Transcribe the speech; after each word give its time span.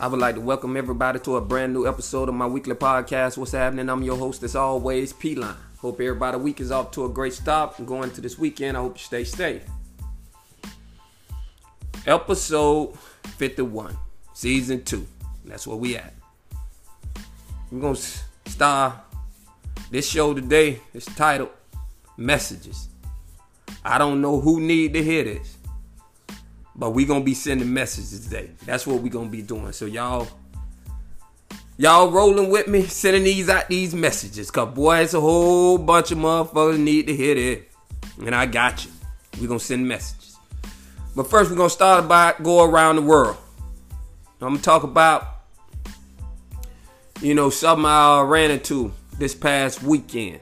I 0.00 0.06
would 0.06 0.20
like 0.20 0.36
to 0.36 0.40
welcome 0.40 0.76
everybody 0.76 1.18
to 1.18 1.38
a 1.38 1.40
brand 1.40 1.72
new 1.72 1.84
episode 1.84 2.28
of 2.28 2.34
my 2.36 2.46
weekly 2.46 2.76
podcast. 2.76 3.36
What's 3.36 3.50
happening? 3.50 3.88
I'm 3.88 4.04
your 4.04 4.16
host, 4.16 4.44
as 4.44 4.54
always, 4.54 5.12
P 5.12 5.34
Line. 5.34 5.56
Hope 5.78 6.00
everybody 6.00 6.36
week 6.36 6.60
is 6.60 6.70
off 6.70 6.92
to 6.92 7.06
a 7.06 7.08
great 7.08 7.32
start. 7.32 7.76
And 7.80 7.88
going 7.88 8.12
to 8.12 8.20
this 8.20 8.38
weekend, 8.38 8.76
I 8.76 8.80
hope 8.80 8.96
you 8.96 9.02
stay 9.02 9.24
safe. 9.24 9.64
Episode 12.06 12.96
51, 13.38 13.96
season 14.34 14.84
2. 14.84 15.04
That's 15.46 15.66
where 15.66 15.76
we 15.76 15.96
at. 15.96 16.14
We're 17.72 17.92
to 17.92 18.00
start 18.46 18.94
this 19.90 20.08
show 20.08 20.32
today. 20.32 20.78
It's 20.94 21.06
titled 21.06 21.50
Messages. 22.16 22.86
I 23.84 23.98
don't 23.98 24.20
know 24.20 24.40
who 24.40 24.60
need 24.60 24.94
to 24.94 25.02
hear 25.02 25.24
this. 25.24 25.57
But 26.78 26.90
we 26.90 27.04
gonna 27.04 27.24
be 27.24 27.34
sending 27.34 27.74
messages 27.74 28.20
today. 28.20 28.50
That's 28.64 28.86
what 28.86 29.02
we 29.02 29.10
gonna 29.10 29.28
be 29.28 29.42
doing. 29.42 29.72
So 29.72 29.84
y'all, 29.84 30.28
y'all 31.76 32.10
rolling 32.10 32.50
with 32.50 32.68
me, 32.68 32.84
sending 32.84 33.24
these 33.24 33.48
out 33.48 33.68
these 33.68 33.94
messages. 33.94 34.48
Cause 34.52 34.72
boy, 34.74 34.98
it's 34.98 35.12
a 35.12 35.20
whole 35.20 35.76
bunch 35.76 36.12
of 36.12 36.18
motherfuckers 36.18 36.78
need 36.78 37.08
to 37.08 37.16
hear 37.16 37.36
it. 37.36 37.68
And 38.24 38.32
I 38.34 38.46
got 38.46 38.84
you. 38.84 38.92
we 39.40 39.48
gonna 39.48 39.58
send 39.58 39.88
messages. 39.88 40.36
But 41.16 41.28
first, 41.28 41.50
we're 41.50 41.56
gonna 41.56 41.68
start 41.68 42.04
about 42.04 42.44
go 42.44 42.64
around 42.64 42.96
the 42.96 43.02
world. 43.02 43.36
I'm 44.40 44.50
gonna 44.50 44.62
talk 44.62 44.84
about, 44.84 45.26
you 47.20 47.34
know, 47.34 47.50
something 47.50 47.84
I 47.84 48.20
ran 48.20 48.52
into 48.52 48.92
this 49.18 49.34
past 49.34 49.82
weekend. 49.82 50.38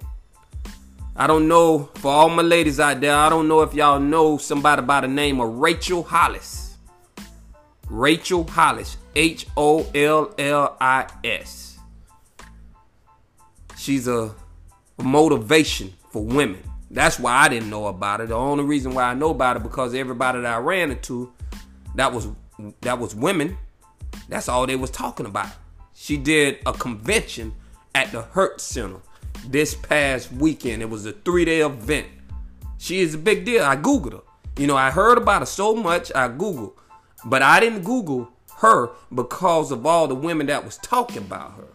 I 1.19 1.27
don't 1.27 1.48
know, 1.48 1.89
for 1.95 2.12
all 2.12 2.28
my 2.28 2.42
ladies 2.42 2.78
out 2.78 3.00
there, 3.00 3.17
I 3.17 3.31
don't 3.31 3.48
know 3.48 3.62
if 3.62 3.72
y'all 3.72 3.98
know 3.98 4.36
somebody 4.36 4.83
by 4.83 5.00
the 5.00 5.09
name 5.09 5.41
of 5.41 5.48
Rachel 5.55 6.03
Hollis. 6.03 6.77
Rachel 7.89 8.45
Hollis. 8.45 8.98
H 9.14 9.47
O 9.56 9.91
L 9.94 10.34
L 10.37 10.77
I 10.78 11.06
S. 11.25 11.78
She's 13.78 14.06
a, 14.06 14.34
a 14.99 15.03
motivation 15.03 15.94
for 16.10 16.22
women. 16.22 16.62
That's 16.91 17.19
why 17.19 17.33
I 17.33 17.48
didn't 17.48 17.71
know 17.71 17.87
about 17.87 18.21
it. 18.21 18.28
The 18.28 18.34
only 18.34 18.65
reason 18.65 18.93
why 18.93 19.04
I 19.04 19.15
know 19.15 19.31
about 19.31 19.56
it 19.56 19.62
because 19.62 19.94
everybody 19.94 20.43
that 20.43 20.53
I 20.53 20.59
ran 20.59 20.91
into 20.91 21.33
that 21.94 22.12
was 22.12 22.28
that 22.83 22.98
was 22.98 23.15
women. 23.15 23.56
That's 24.28 24.50
all 24.50 24.66
they 24.66 24.77
was 24.77 24.91
talking 24.91 25.25
about. 25.25 25.48
She 25.94 26.19
did 26.19 26.59
a 26.66 26.75
convention 26.75 27.54
at 27.94 28.12
the 28.12 28.22
Hertz 28.22 28.65
Center 28.65 29.00
this 29.47 29.74
past 29.74 30.32
weekend. 30.32 30.82
It 30.82 30.91
was 30.91 31.06
a 31.06 31.12
three 31.12 31.44
day 31.44 31.60
event. 31.60 32.06
She 32.78 33.00
is 33.00 33.14
a 33.14 33.19
big 33.19 33.44
deal. 33.44 33.64
I 33.64 33.76
Googled 33.76 34.12
her. 34.12 34.22
You 34.58 34.66
know, 34.66 34.76
I 34.76 34.91
heard 34.91 35.19
about 35.19 35.42
her 35.42 35.47
so 35.47 35.74
much, 35.74 36.10
I 36.14 36.28
Googled. 36.28 36.72
But 37.24 37.42
I 37.42 37.60
didn't 37.60 37.82
Google 37.82 38.30
her 38.58 38.91
because 39.14 39.70
of 39.70 39.84
all 39.84 40.08
the 40.08 40.14
women 40.14 40.47
that 40.47 40.64
was 40.64 40.78
talking 40.78 41.19
about 41.19 41.52
her. 41.54 41.69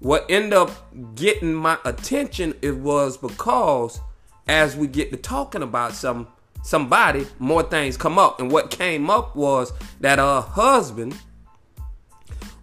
What 0.00 0.26
ended 0.28 0.52
up 0.52 0.70
getting 1.14 1.54
my 1.54 1.78
attention 1.84 2.54
it 2.60 2.76
was 2.76 3.16
because 3.16 4.00
as 4.46 4.76
we 4.76 4.86
get 4.86 5.10
to 5.12 5.16
talking 5.16 5.62
about 5.62 5.94
some 5.94 6.28
somebody, 6.62 7.26
more 7.38 7.62
things 7.62 7.96
come 7.96 8.18
up. 8.18 8.40
And 8.40 8.50
what 8.50 8.70
came 8.70 9.10
up 9.10 9.36
was 9.36 9.72
that 10.00 10.18
her 10.18 10.40
husband 10.40 11.16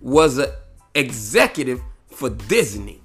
was 0.02 0.38
an 0.38 0.50
executive 0.96 1.82
for 2.10 2.30
Disney. 2.30 3.01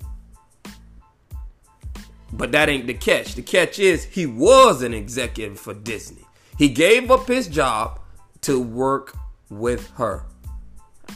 But 2.37 2.53
that 2.53 2.69
ain't 2.69 2.87
the 2.87 2.95
catch. 2.95 3.35
The 3.35 3.43
catch 3.43 3.79
is 3.79 4.05
he 4.05 4.27
was 4.27 4.83
an 4.83 4.93
executive 4.93 5.59
for 5.59 5.73
Disney. 5.73 6.25
He 6.59 6.69
gave 6.69 7.11
up 7.11 7.27
his 7.27 7.49
job 7.49 8.01
to 8.43 8.61
work 8.61 9.17
with 9.49 9.91
her. 9.93 10.27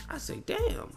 I 0.08 0.18
say, 0.18 0.42
damn, 0.46 0.96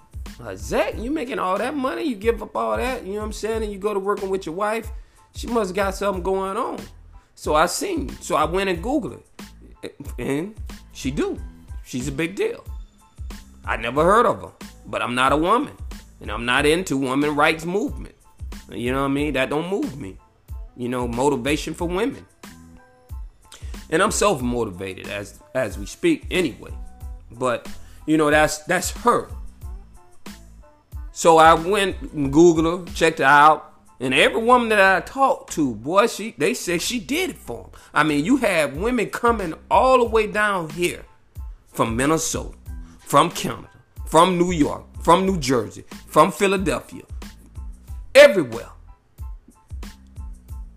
Zach, 0.56 0.98
you 0.98 1.12
making 1.12 1.40
all 1.40 1.58
that 1.58 1.76
money? 1.76 2.04
You 2.04 2.16
give 2.16 2.42
up 2.42 2.56
all 2.56 2.78
that, 2.78 3.06
you 3.06 3.14
know 3.14 3.20
what 3.20 3.26
I'm 3.26 3.34
saying? 3.34 3.64
And 3.64 3.72
you 3.72 3.78
go 3.78 3.94
to 3.94 4.00
working 4.00 4.30
with 4.30 4.46
your 4.46 4.56
wife? 4.56 4.90
She 5.36 5.48
must 5.48 5.76
got 5.76 5.96
something 5.96 6.24
going 6.24 6.58
on. 6.58 6.80
So 7.36 7.56
I 7.56 7.66
seen. 7.66 8.10
So 8.22 8.36
I 8.36 8.46
went 8.46 8.70
and 8.70 8.84
Googled 8.84 9.22
it. 9.82 9.96
And 10.18 10.56
she 10.94 11.12
do. 11.12 11.40
She's 11.84 12.08
a 12.08 12.12
big 12.12 12.36
deal. 12.36 12.64
I 13.66 13.78
never 13.78 14.04
heard 14.04 14.26
of 14.26 14.42
her. 14.42 14.52
But 14.86 15.02
I'm 15.02 15.16
not 15.16 15.32
a 15.32 15.38
woman. 15.38 15.76
And 16.22 16.32
I'm 16.32 16.46
not 16.46 16.66
into 16.66 16.98
women 16.98 17.36
rights 17.36 17.66
movement. 17.66 18.16
You 18.72 18.92
know 18.92 19.02
what 19.02 19.10
I 19.10 19.14
mean? 19.14 19.34
That 19.34 19.50
don't 19.50 19.70
move 19.70 20.00
me. 20.00 20.18
You 20.76 20.90
know, 20.90 21.08
motivation 21.08 21.74
for 21.74 21.88
women. 21.88 22.26
And 23.90 24.02
I'm 24.02 24.12
self 24.12 24.42
motivated 24.42 25.08
as 25.08 25.40
as 25.54 25.78
we 25.78 25.86
speak 25.86 26.26
anyway. 26.32 26.72
But 27.32 27.68
you 28.06 28.18
know 28.18 28.32
that's 28.32 28.60
that's 28.60 28.92
her. 29.04 29.30
So 31.12 31.38
I 31.38 31.54
went 31.54 32.02
and 32.14 32.34
Googled 32.34 32.88
her, 32.88 32.94
checked 32.94 33.20
her 33.20 33.26
out, 33.26 33.74
and 34.00 34.14
every 34.14 34.42
woman 34.42 34.70
that 34.70 34.80
I 34.80 35.00
talked 35.02 35.54
to, 35.54 35.76
boy, 35.76 36.08
she 36.08 36.34
they 36.38 36.54
said 36.54 36.82
she 36.82 37.00
did 37.00 37.32
it 37.32 37.38
for 37.38 37.64
them. 37.64 37.72
I 37.94 38.04
mean, 38.04 38.26
you 38.26 38.38
have 38.38 38.76
women 38.76 39.10
coming 39.10 39.54
all 39.70 40.00
the 40.00 40.06
way 40.06 40.28
down 40.28 40.70
here 40.72 41.06
from 41.68 41.96
Minnesota, 41.96 42.58
from 43.00 43.30
Canada, 43.30 43.70
from 44.08 44.38
New 44.38 44.52
York, 44.52 44.84
from 45.04 45.26
New 45.26 45.38
Jersey, 45.38 45.86
from 46.08 46.32
Philadelphia, 46.32 47.04
everywhere 48.16 48.70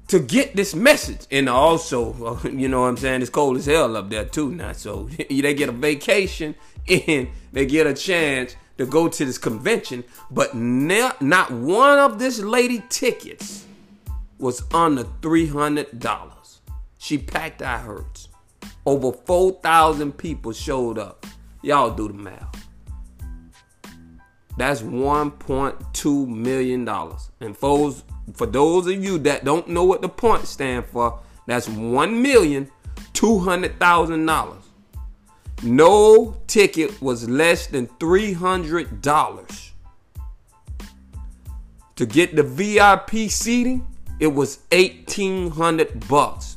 to 0.08 0.20
get 0.20 0.54
this 0.54 0.74
message. 0.74 1.26
And 1.30 1.48
also, 1.48 2.38
you 2.44 2.68
know 2.68 2.82
what 2.82 2.88
I'm 2.88 2.96
saying, 2.96 3.22
it's 3.22 3.30
cold 3.30 3.56
as 3.56 3.66
hell 3.66 3.96
up 3.96 4.10
there 4.10 4.24
too 4.24 4.52
now. 4.52 4.72
So 4.72 5.04
they 5.30 5.54
get 5.54 5.68
a 5.68 5.72
vacation 5.72 6.54
and 6.88 7.28
they 7.52 7.66
get 7.66 7.86
a 7.86 7.94
chance 7.94 8.56
to 8.78 8.86
go 8.86 9.08
to 9.08 9.24
this 9.24 9.38
convention. 9.38 10.04
But 10.30 10.54
not, 10.54 11.50
one 11.50 11.98
of 11.98 12.18
this 12.18 12.38
lady 12.40 12.82
tickets 12.88 13.64
was 14.38 14.62
under 14.72 15.04
$300. 15.04 16.32
She 16.98 17.18
packed 17.18 17.62
our 17.62 17.78
Hertz. 17.78 18.28
Over 18.84 19.12
4,000 19.12 20.16
people 20.16 20.52
showed 20.52 20.98
up. 20.98 21.26
Y'all 21.62 21.90
do 21.90 22.08
the 22.08 22.14
math. 22.14 22.65
That's 24.56 24.82
1.2 24.82 26.28
million 26.28 26.84
dollars. 26.84 27.30
And 27.40 27.56
for 27.56 27.94
for 28.34 28.46
those 28.46 28.86
of 28.86 29.04
you 29.04 29.18
that 29.18 29.44
don't 29.44 29.68
know 29.68 29.84
what 29.84 30.02
the 30.02 30.08
point 30.08 30.46
stand 30.46 30.86
for, 30.86 31.20
that's 31.46 31.68
one 31.68 32.22
million 32.22 32.70
two 33.12 33.38
hundred 33.38 33.78
thousand 33.78 34.26
dollars. 34.26 34.62
No 35.62 36.36
ticket 36.46 37.00
was 37.00 37.28
less 37.28 37.66
than 37.66 37.86
three 38.00 38.32
hundred 38.32 39.02
dollars. 39.02 39.72
To 41.96 42.04
get 42.04 42.36
the 42.36 42.42
VIP 42.42 43.30
seating, 43.30 43.86
it 44.20 44.26
was 44.26 44.60
eighteen 44.72 45.50
hundred 45.50 46.08
bucks. 46.08 46.56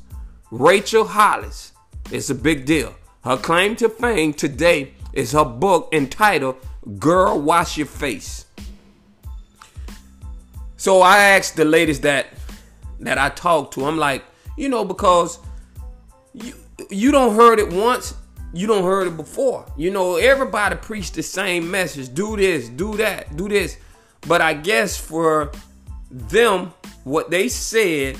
Rachel 0.51 1.05
Hollis, 1.05 1.73
it's 2.11 2.29
a 2.29 2.35
big 2.35 2.65
deal. 2.65 2.93
Her 3.23 3.37
claim 3.37 3.75
to 3.77 3.89
fame 3.89 4.33
today 4.33 4.93
is 5.13 5.33
her 5.33 5.45
book 5.45 5.89
entitled 5.93 6.55
Girl, 6.97 7.39
Wash 7.39 7.77
Your 7.77 7.87
Face. 7.87 8.45
So 10.77 11.01
I 11.01 11.17
asked 11.35 11.55
the 11.55 11.65
ladies 11.65 11.99
that 12.01 12.27
that 13.01 13.17
I 13.17 13.29
talked 13.29 13.73
to, 13.75 13.85
I'm 13.85 13.97
like, 13.97 14.23
you 14.57 14.69
know, 14.69 14.85
because 14.85 15.39
you 16.33 16.53
you 16.89 17.11
don't 17.11 17.35
heard 17.35 17.59
it 17.59 17.71
once, 17.71 18.13
you 18.53 18.65
don't 18.67 18.83
heard 18.83 19.07
it 19.07 19.17
before. 19.17 19.65
You 19.77 19.91
know, 19.91 20.15
everybody 20.15 20.75
preach 20.75 21.11
the 21.11 21.23
same 21.23 21.69
message. 21.69 22.13
Do 22.13 22.35
this, 22.35 22.69
do 22.69 22.95
that, 22.97 23.35
do 23.35 23.49
this. 23.49 23.77
But 24.27 24.41
I 24.41 24.53
guess 24.53 24.97
for 24.97 25.51
them, 26.09 26.73
what 27.03 27.29
they 27.29 27.49
said 27.49 28.17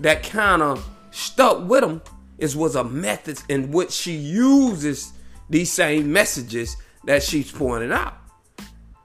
that 0.00 0.22
kind 0.22 0.62
of 0.62 0.86
stuck 1.10 1.68
with 1.68 1.82
them 1.82 2.02
is 2.38 2.56
was 2.56 2.74
a 2.74 2.84
method 2.84 3.40
in 3.48 3.70
which 3.70 3.92
she 3.92 4.12
uses 4.12 5.12
these 5.48 5.70
same 5.72 6.12
messages 6.12 6.76
that 7.04 7.22
she's 7.22 7.50
pointing 7.50 7.92
out. 7.92 8.16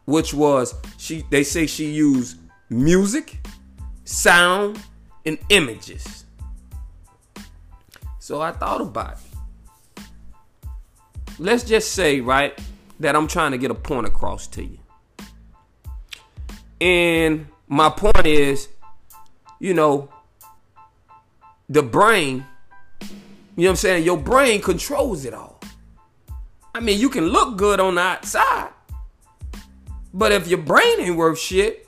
Which 0.05 0.33
was 0.33 0.75
she 0.97 1.23
they 1.31 1.43
say 1.43 1.65
she 1.65 1.91
used 1.91 2.37
music, 2.69 3.39
sound, 4.03 4.79
and 5.25 5.37
images. 5.49 6.25
So 8.19 8.41
I 8.41 8.51
thought 8.51 8.81
about 8.81 9.13
it. 9.13 10.03
Let's 11.37 11.63
just 11.63 11.93
say, 11.93 12.21
right, 12.21 12.57
that 12.99 13.15
I'm 13.15 13.27
trying 13.27 13.51
to 13.51 13.57
get 13.57 13.71
a 13.71 13.75
point 13.75 14.07
across 14.07 14.47
to 14.47 14.63
you. 14.63 14.79
And 16.79 17.47
my 17.67 17.89
point 17.89 18.25
is, 18.25 18.69
you 19.59 19.73
know, 19.73 20.09
the 21.67 21.83
brain, 21.83 22.45
you 23.01 23.07
know 23.07 23.63
what 23.63 23.69
I'm 23.69 23.75
saying? 23.75 24.05
Your 24.05 24.17
brain 24.17 24.61
controls 24.61 25.25
it 25.25 25.33
all. 25.33 25.59
I 26.75 26.81
mean, 26.81 26.99
you 26.99 27.07
can 27.07 27.27
look 27.27 27.55
good 27.55 27.79
on 27.79 27.95
the 27.95 28.01
outside, 28.01 28.69
but 30.13 30.33
if 30.33 30.45
your 30.49 30.59
brain 30.59 30.99
ain't 30.99 31.15
worth 31.15 31.39
shit, 31.39 31.87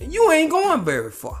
you 0.00 0.32
ain't 0.32 0.50
going 0.50 0.84
very 0.84 1.12
far. 1.12 1.40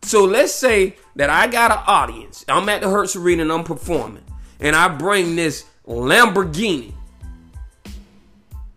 So 0.00 0.24
let's 0.24 0.54
say 0.54 0.96
that 1.16 1.28
I 1.28 1.46
got 1.46 1.72
an 1.72 1.84
audience. 1.86 2.46
I'm 2.48 2.70
at 2.70 2.80
the 2.80 2.88
Hertz 2.88 3.14
Arena 3.14 3.42
and 3.42 3.52
I'm 3.52 3.64
performing. 3.64 4.24
And 4.60 4.74
I 4.74 4.88
bring 4.88 5.36
this 5.36 5.66
Lamborghini 5.86 6.94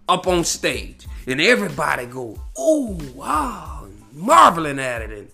up 0.10 0.28
on 0.28 0.44
stage. 0.44 1.08
And 1.28 1.40
everybody 1.40 2.08
go, 2.08 2.38
oh, 2.58 3.00
wow, 3.14 3.88
marveling 4.12 4.80
at 4.80 5.02
it. 5.02 5.12
And 5.12 5.30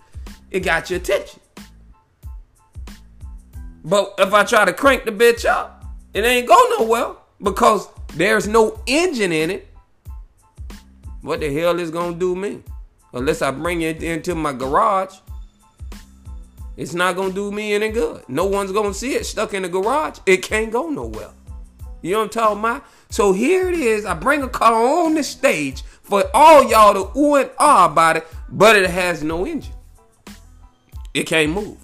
it 0.52 0.60
got 0.60 0.92
your 0.92 1.00
attention. 1.00 1.40
But 3.84 4.14
if 4.20 4.32
I 4.32 4.44
try 4.44 4.66
to 4.66 4.74
crank 4.74 5.06
the 5.06 5.12
bitch 5.12 5.44
up, 5.50 5.81
it 6.14 6.24
ain't 6.24 6.48
go 6.48 6.58
nowhere 6.78 7.16
because 7.42 7.88
there's 8.14 8.48
no 8.48 8.82
engine 8.86 9.32
in 9.32 9.50
it. 9.52 9.68
What 11.22 11.40
the 11.40 11.54
hell 11.54 11.80
is 11.80 11.92
gonna 11.92 12.18
do 12.18 12.36
me? 12.36 12.64
Unless 13.14 13.42
I 13.42 13.52
bring 13.52 13.82
it 13.82 14.02
into 14.02 14.36
my 14.36 14.54
garage, 14.54 15.16
it's 16.78 16.94
not 16.94 17.16
gonna 17.16 17.34
do 17.34 17.52
me 17.52 17.74
any 17.74 17.90
good. 17.90 18.24
No 18.28 18.46
one's 18.46 18.72
gonna 18.72 18.94
see 18.94 19.14
it 19.14 19.26
stuck 19.26 19.54
in 19.54 19.64
the 19.64 19.70
garage. 19.70 20.20
It 20.26 20.38
can't 20.38 20.72
go 20.72 20.90
nowhere. 20.90 21.32
You 22.02 22.14
know 22.14 22.20
what 22.20 22.24
I'm 22.24 22.30
talking 22.30 22.60
about? 22.60 22.86
So 23.10 23.34
here 23.34 23.70
it 23.70 23.76
is. 23.76 24.06
I 24.06 24.14
bring 24.14 24.42
a 24.42 24.50
car 24.50 24.74
on 25.06 25.14
the 25.14 25.24
stage 25.24 25.84
for 25.84 26.24
all 26.34 26.64
y'all 26.64 26.94
to 26.94 27.20
ooh 27.20 27.36
and 27.36 27.52
ah 27.60 27.86
about 27.86 28.18
it, 28.18 28.28
but 28.50 28.76
it 28.76 28.90
has 28.90 29.24
no 29.24 29.46
engine. 29.46 29.74
It 31.14 31.24
can't 31.24 31.52
move. 31.52 31.81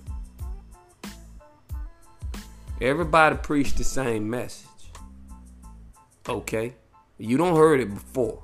Everybody 2.79 3.37
preached 3.37 3.77
the 3.77 3.83
same 3.83 4.29
message. 4.29 4.67
Okay? 6.29 6.75
You 7.17 7.37
don't 7.37 7.55
heard 7.55 7.79
it 7.79 7.91
before. 7.91 8.43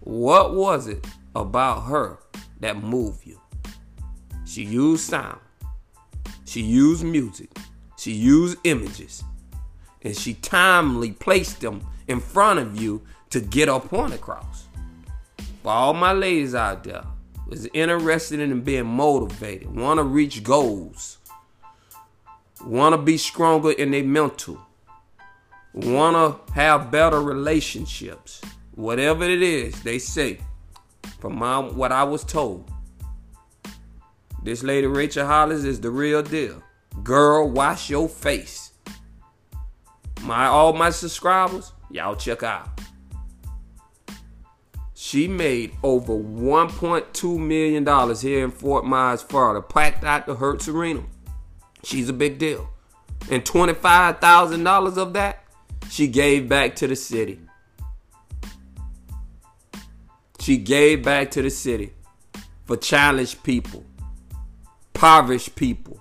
What 0.00 0.54
was 0.54 0.86
it 0.86 1.06
about 1.34 1.84
her 1.84 2.18
that 2.60 2.82
moved 2.82 3.26
you? 3.26 3.40
She 4.44 4.64
used 4.64 5.04
sound. 5.08 5.40
She 6.44 6.60
used 6.60 7.04
music. 7.04 7.56
She 7.96 8.12
used 8.12 8.58
images. 8.64 9.24
And 10.02 10.14
she 10.14 10.34
timely 10.34 11.12
placed 11.12 11.60
them 11.62 11.80
in 12.06 12.20
front 12.20 12.58
of 12.58 12.78
you 12.78 13.02
to 13.30 13.40
get 13.40 13.68
her 13.68 13.80
point 13.80 14.12
across. 14.12 14.66
For 15.62 15.70
all 15.72 15.94
my 15.94 16.12
ladies 16.12 16.54
out 16.54 16.84
there 16.84 17.04
is 17.50 17.68
interested 17.72 18.40
in 18.40 18.60
being 18.60 18.84
motivated, 18.84 19.74
want 19.74 19.98
to 19.98 20.04
reach 20.04 20.42
goals, 20.42 21.18
want 22.64 22.94
to 22.94 22.98
be 22.98 23.16
stronger 23.16 23.72
in 23.72 23.90
their 23.90 24.04
mental, 24.04 24.58
want 25.72 26.16
to 26.46 26.52
have 26.52 26.90
better 26.90 27.20
relationships, 27.20 28.40
whatever 28.74 29.24
it 29.24 29.42
is 29.42 29.82
they 29.82 29.98
say, 29.98 30.38
from 31.18 31.36
my, 31.38 31.58
what 31.58 31.92
I 31.92 32.04
was 32.04 32.24
told. 32.24 32.70
This 34.42 34.62
lady 34.62 34.86
Rachel 34.86 35.26
Hollis 35.26 35.64
is 35.64 35.80
the 35.80 35.90
real 35.90 36.22
deal. 36.22 36.62
Girl, 37.02 37.48
wash 37.48 37.90
your 37.90 38.08
face. 38.08 38.72
My 40.22 40.46
all 40.46 40.72
my 40.72 40.90
subscribers, 40.90 41.72
y'all 41.90 42.16
check 42.16 42.42
out. 42.42 42.68
She 44.94 45.28
made 45.28 45.74
over 45.82 46.14
$1.2 46.14 47.38
million 47.38 48.16
here 48.16 48.44
in 48.44 48.50
Fort 48.50 48.86
Myers, 48.86 49.22
Florida, 49.22 49.60
packed 49.60 50.02
out 50.02 50.26
the 50.26 50.34
Hertz 50.34 50.66
Arena. 50.66 51.02
She's 51.84 52.08
a 52.08 52.12
big 52.12 52.38
deal. 52.38 52.68
And 53.30 53.44
$25,000 53.44 54.96
of 54.96 55.12
that, 55.12 55.44
she 55.90 56.08
gave 56.08 56.48
back 56.48 56.76
to 56.76 56.86
the 56.86 56.96
city. 56.96 57.40
She 60.40 60.56
gave 60.58 61.02
back 61.02 61.30
to 61.32 61.42
the 61.42 61.50
city 61.50 61.92
for 62.64 62.76
challenged 62.76 63.42
people, 63.42 63.84
impoverished 64.94 65.54
people. 65.54 66.00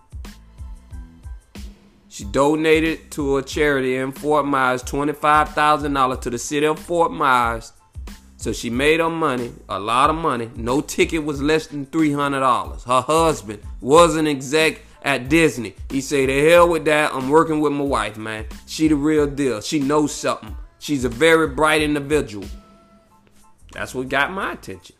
She 2.10 2.26
donated 2.26 3.10
to 3.12 3.38
a 3.38 3.44
charity 3.44 3.96
in 3.96 4.12
Fort 4.12 4.46
Myers 4.46 4.84
$25,000 4.84 6.22
to 6.22 6.30
the 6.30 6.38
city 6.38 6.66
of 6.66 6.78
Fort 6.78 7.12
Myers. 7.12 7.74
So 8.38 8.52
she 8.52 8.70
made 8.70 9.00
her 9.00 9.10
money, 9.10 9.54
a 9.70 9.80
lot 9.80 10.10
of 10.10 10.18
money. 10.18 10.52
No 10.56 10.82
ticket 10.82 11.24
was 11.24 11.42
less 11.42 11.68
than 11.68 11.86
$300. 11.88 12.84
Her 12.84 13.02
husband 13.02 13.64
was 13.80 14.16
an 14.16 14.28
exec 14.28 14.82
at 15.04 15.30
Disney. 15.30 15.76
He 15.90 16.02
say, 16.02 16.26
the 16.26 16.50
hell 16.50 16.70
with 16.70 16.86
that. 16.86 17.14
I'm 17.14 17.30
working 17.30 17.60
with 17.60 17.74
my 17.74 17.84
wife, 17.84 18.18
man. 18.18 18.46
She 18.66 18.88
the 18.88 18.96
real 18.96 19.28
deal. 19.28 19.62
She 19.62 19.80
knows 19.80 20.14
something. 20.14 20.56
She's 20.80 21.06
a 21.06 21.10
very 21.10 21.48
bright 21.48 21.82
individual. 21.82 22.48
That's 23.72 23.94
what 23.94 24.10
got 24.10 24.32
my 24.32 24.54
attention. 24.54 24.96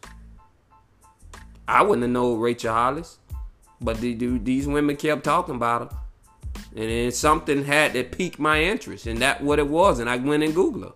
I 1.68 1.82
wouldn't 1.82 2.04
have 2.04 2.12
known 2.12 2.40
Rachel 2.40 2.74
Hollis, 2.74 3.20
but 3.80 4.00
the, 4.02 4.14
the, 4.14 4.38
these 4.38 4.68
women 4.68 4.96
kept 4.96 5.24
talking 5.24 5.56
about 5.56 5.92
her. 5.92 5.98
And 6.76 6.90
then 6.90 7.12
something 7.12 7.64
had 7.64 7.94
to 7.94 8.04
pique 8.04 8.40
my 8.40 8.62
interest, 8.62 9.06
and 9.08 9.20
that 9.20 9.42
what 9.42 9.60
it 9.60 9.68
was. 9.68 10.00
And 10.00 10.10
I 10.10 10.18
went 10.18 10.44
and 10.44 10.54
Googled 10.54 10.84
her. 10.84 10.94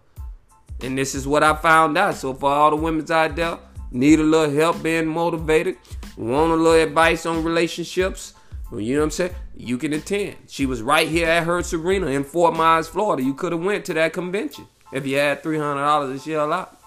And 0.82 0.98
this 0.98 1.16
is 1.16 1.28
what 1.28 1.44
I 1.44 1.56
found 1.56 1.98
out. 1.98 2.16
So 2.16 2.34
for 2.34 2.50
all 2.50 2.72
the 2.72 2.76
women 2.76 3.10
out 3.12 3.36
there, 3.36 3.60
need 3.92 4.20
a 4.20 4.24
little 4.24 4.54
help 4.54 4.82
being 4.84 5.08
motivated, 5.08 5.78
want 6.18 6.52
a 6.52 6.56
little 6.56 6.82
advice 6.82 7.26
on 7.26 7.44
relationships, 7.44 8.34
you 8.72 8.96
know 8.96 9.00
what 9.02 9.06
I'm 9.06 9.12
saying? 9.12 9.36
You 9.56 9.78
can 9.78 9.94
attend. 9.94 10.36
She 10.48 10.66
was 10.66 10.82
right 10.82 11.08
here 11.08 11.28
at 11.28 11.44
Hertz 11.44 11.74
Arena 11.74 12.08
in 12.08 12.24
Fort 12.24 12.56
Myers, 12.56 12.88
Florida. 12.88 13.24
You 13.24 13.34
could 13.34 13.52
have 13.54 13.64
went 13.64 13.86
to 13.86 13.94
that 13.94 14.14
convention 14.14 14.68
if 14.92 15.06
you 15.06 15.18
had 15.18 15.42
three 15.42 15.58
hundred 15.58 15.82
dollars 15.82 16.22
to 16.22 16.30
shell 16.30 16.52
out. 16.52 16.78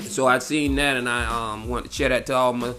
So 0.00 0.26
I 0.26 0.38
seen 0.38 0.74
that, 0.76 0.96
and 0.96 1.08
I 1.08 1.52
um 1.52 1.68
want 1.68 1.86
to 1.86 1.92
share 1.92 2.08
that 2.08 2.26
to 2.26 2.34
all 2.34 2.52
my 2.52 2.72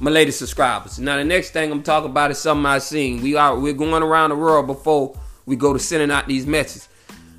my 0.00 0.10
latest 0.10 0.38
subscribers. 0.38 0.98
Now 0.98 1.16
the 1.16 1.24
next 1.24 1.50
thing 1.50 1.72
I'm 1.72 1.82
talking 1.82 2.10
about 2.10 2.30
is 2.30 2.38
something 2.38 2.66
I 2.66 2.78
seen. 2.78 3.22
We 3.22 3.36
are 3.36 3.58
we're 3.58 3.72
going 3.72 4.02
around 4.02 4.30
the 4.30 4.36
world 4.36 4.66
before 4.66 5.18
we 5.46 5.56
go 5.56 5.72
to 5.72 5.78
sending 5.78 6.10
out 6.10 6.26
these 6.26 6.46
messages. 6.46 6.88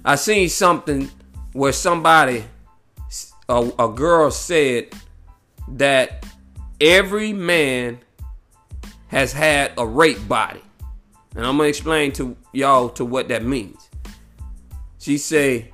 I 0.04 0.16
seen 0.16 0.50
something 0.50 1.12
where 1.54 1.74
somebody, 1.74 2.46
a, 3.50 3.72
a 3.78 3.90
girl 3.90 4.32
said 4.32 4.94
that 5.70 6.26
every 6.80 7.34
man 7.34 8.00
has 9.08 9.32
had 9.32 9.74
a 9.78 9.86
rape 9.86 10.28
body. 10.28 10.62
And 11.36 11.46
I'm 11.46 11.58
gonna 11.58 11.70
explain 11.70 12.12
to 12.14 12.36
y'all 12.52 12.90
to 12.90 13.06
what 13.06 13.28
that 13.30 13.44
means. 13.44 13.90
She 15.00 15.18
say 15.18 15.72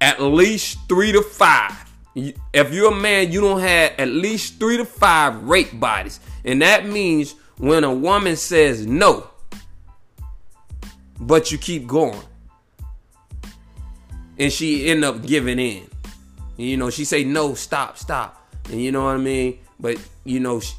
at 0.00 0.20
least 0.22 0.78
three 0.88 1.12
to 1.12 1.22
five. 1.22 1.72
If 2.14 2.72
you're 2.72 2.92
a 2.92 2.94
man, 2.94 3.30
you 3.30 3.40
don't 3.40 3.60
have 3.60 3.92
at 3.98 4.08
least 4.08 4.58
three 4.58 4.76
to 4.76 4.84
five 4.84 5.42
rape 5.44 5.78
bodies. 5.78 6.20
And 6.44 6.62
that 6.62 6.86
means 6.86 7.34
when 7.58 7.84
a 7.84 7.92
woman 7.92 8.36
says 8.36 8.86
no, 8.86 9.28
but 11.20 11.52
you 11.52 11.58
keep 11.58 11.86
going. 11.86 12.20
And 14.38 14.50
she 14.50 14.88
end 14.88 15.04
up 15.04 15.24
giving 15.26 15.58
in. 15.58 15.86
You 16.56 16.76
know, 16.76 16.88
she 16.90 17.04
say 17.04 17.24
no, 17.24 17.54
stop, 17.54 17.98
stop. 17.98 18.48
And 18.70 18.80
you 18.80 18.92
know 18.92 19.04
what 19.04 19.14
I 19.14 19.18
mean? 19.18 19.58
But 19.78 19.98
you 20.24 20.40
know, 20.40 20.60
she, 20.60 20.74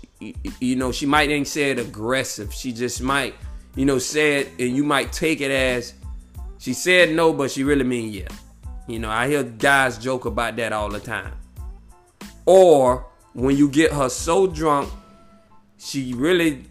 you 0.59 0.75
know, 0.75 0.91
she 0.91 1.05
might 1.05 1.29
ain't 1.29 1.47
say 1.47 1.71
it 1.71 1.79
aggressive. 1.79 2.53
She 2.53 2.71
just 2.71 3.01
might, 3.01 3.35
you 3.75 3.85
know, 3.85 3.97
say 3.97 4.41
it 4.41 4.49
and 4.59 4.75
you 4.75 4.83
might 4.83 5.11
take 5.11 5.41
it 5.41 5.51
as 5.51 5.93
she 6.59 6.73
said 6.73 7.15
no, 7.15 7.33
but 7.33 7.51
she 7.51 7.63
really 7.63 7.83
mean 7.83 8.13
yeah. 8.13 8.27
You 8.87 8.99
know, 8.99 9.09
I 9.09 9.27
hear 9.27 9.43
guys 9.43 9.97
joke 9.97 10.25
about 10.25 10.55
that 10.57 10.73
all 10.73 10.89
the 10.89 10.99
time. 10.99 11.33
Or 12.45 13.07
when 13.33 13.57
you 13.57 13.69
get 13.69 13.91
her 13.93 14.09
so 14.09 14.47
drunk, 14.47 14.91
she 15.77 16.13
really 16.13 16.65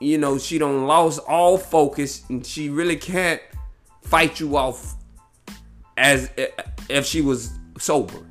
you 0.00 0.18
know, 0.18 0.38
she 0.38 0.58
don't 0.58 0.86
lost 0.86 1.20
all 1.26 1.56
focus 1.56 2.24
and 2.28 2.44
she 2.44 2.68
really 2.68 2.96
can't 2.96 3.40
fight 4.02 4.40
you 4.40 4.56
off 4.56 4.96
as 5.96 6.30
if 6.88 7.06
she 7.06 7.20
was 7.22 7.58
sober. 7.78 8.26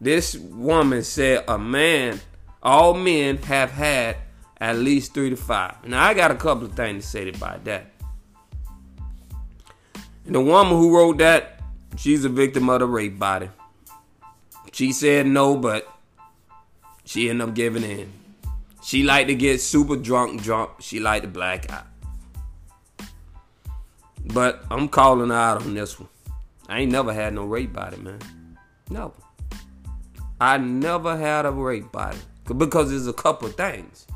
This 0.00 0.36
woman 0.36 1.02
said 1.02 1.44
a 1.48 1.58
man, 1.58 2.20
all 2.62 2.94
men 2.94 3.38
have 3.38 3.70
had 3.70 4.16
at 4.58 4.76
least 4.76 5.14
three 5.14 5.30
to 5.30 5.36
five. 5.36 5.86
Now 5.86 6.04
I 6.04 6.14
got 6.14 6.30
a 6.30 6.34
couple 6.34 6.66
of 6.66 6.74
things 6.74 7.04
to 7.04 7.10
say 7.10 7.28
about 7.28 7.64
that. 7.64 7.92
And 10.24 10.34
the 10.34 10.40
woman 10.40 10.72
who 10.72 10.96
wrote 10.96 11.18
that, 11.18 11.60
she's 11.96 12.24
a 12.24 12.28
victim 12.28 12.68
of 12.68 12.80
the 12.80 12.86
rape 12.86 13.18
body. 13.18 13.48
She 14.72 14.92
said 14.92 15.26
no, 15.26 15.56
but 15.56 15.88
she 17.04 17.30
ended 17.30 17.48
up 17.48 17.54
giving 17.54 17.84
in. 17.84 18.12
She 18.82 19.02
liked 19.02 19.28
to 19.28 19.34
get 19.34 19.60
super 19.60 19.96
drunk, 19.96 20.42
drunk. 20.42 20.70
She 20.80 21.00
liked 21.00 21.24
to 21.24 21.28
black 21.28 21.72
out. 21.72 21.86
But 24.24 24.64
I'm 24.70 24.88
calling 24.88 25.30
out 25.30 25.62
on 25.62 25.74
this 25.74 25.98
one. 25.98 26.08
I 26.68 26.80
ain't 26.80 26.92
never 26.92 27.12
had 27.12 27.32
no 27.32 27.44
rape 27.46 27.72
body, 27.72 27.96
man. 27.96 28.18
No. 28.90 29.14
I 30.40 30.58
never 30.58 31.16
had 31.16 31.46
a 31.46 31.50
rape 31.50 31.90
body. 31.92 32.18
Because 32.44 32.90
there's 32.90 33.06
a 33.06 33.12
couple 33.12 33.48
things. 33.48 34.06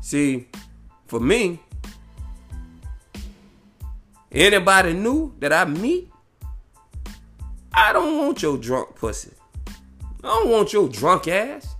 See, 0.00 0.48
for 1.06 1.20
me, 1.20 1.60
anybody 4.32 4.94
new 4.94 5.34
that 5.40 5.52
I 5.52 5.64
meet, 5.64 6.10
I 7.74 7.92
don't 7.92 8.18
want 8.18 8.40
your 8.42 8.56
drunk 8.56 8.96
pussy. 8.96 9.32
I 9.66 10.28
don't 10.28 10.50
want 10.50 10.72
your 10.72 10.88
drunk 10.88 11.28
ass. 11.28 11.74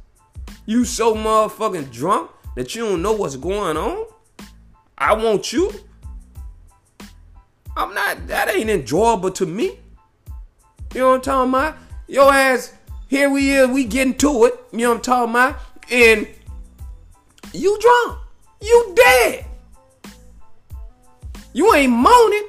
You 0.67 0.85
so 0.85 1.15
motherfucking 1.15 1.91
drunk 1.91 2.31
that 2.57 2.75
you 2.75 2.85
don't 2.85 3.03
know 3.03 3.13
what's 3.13 3.37
going 3.37 3.77
on. 3.77 4.05
I 4.99 5.15
want 5.15 5.53
you. 5.53 5.73
I'm 7.77 7.95
not, 7.95 8.27
that 8.27 8.55
ain't 8.55 8.71
enjoyable 8.71 9.31
to 9.33 9.47
me. 9.47 9.79
You 10.95 11.01
know 11.01 11.11
what 11.11 11.15
I'm 11.17 11.21
talking 11.21 11.51
about? 11.51 11.77
Your 12.09 12.33
ass, 12.33 12.73
here 13.09 13.31
we 13.31 13.51
is, 13.51 13.69
we 13.69 13.85
getting 13.85 14.15
to 14.19 14.45
it. 14.47 14.55
You 14.73 14.79
know 14.79 14.91
what 14.91 14.97
I'm 14.97 15.03
talking 15.03 15.31
about? 15.31 15.61
And 15.91 16.29
you 17.53 17.79
drunk. 17.81 18.19
You 18.61 18.93
dead. 18.97 19.47
You 21.53 21.73
ain't 21.75 21.93
moaning. 21.93 22.49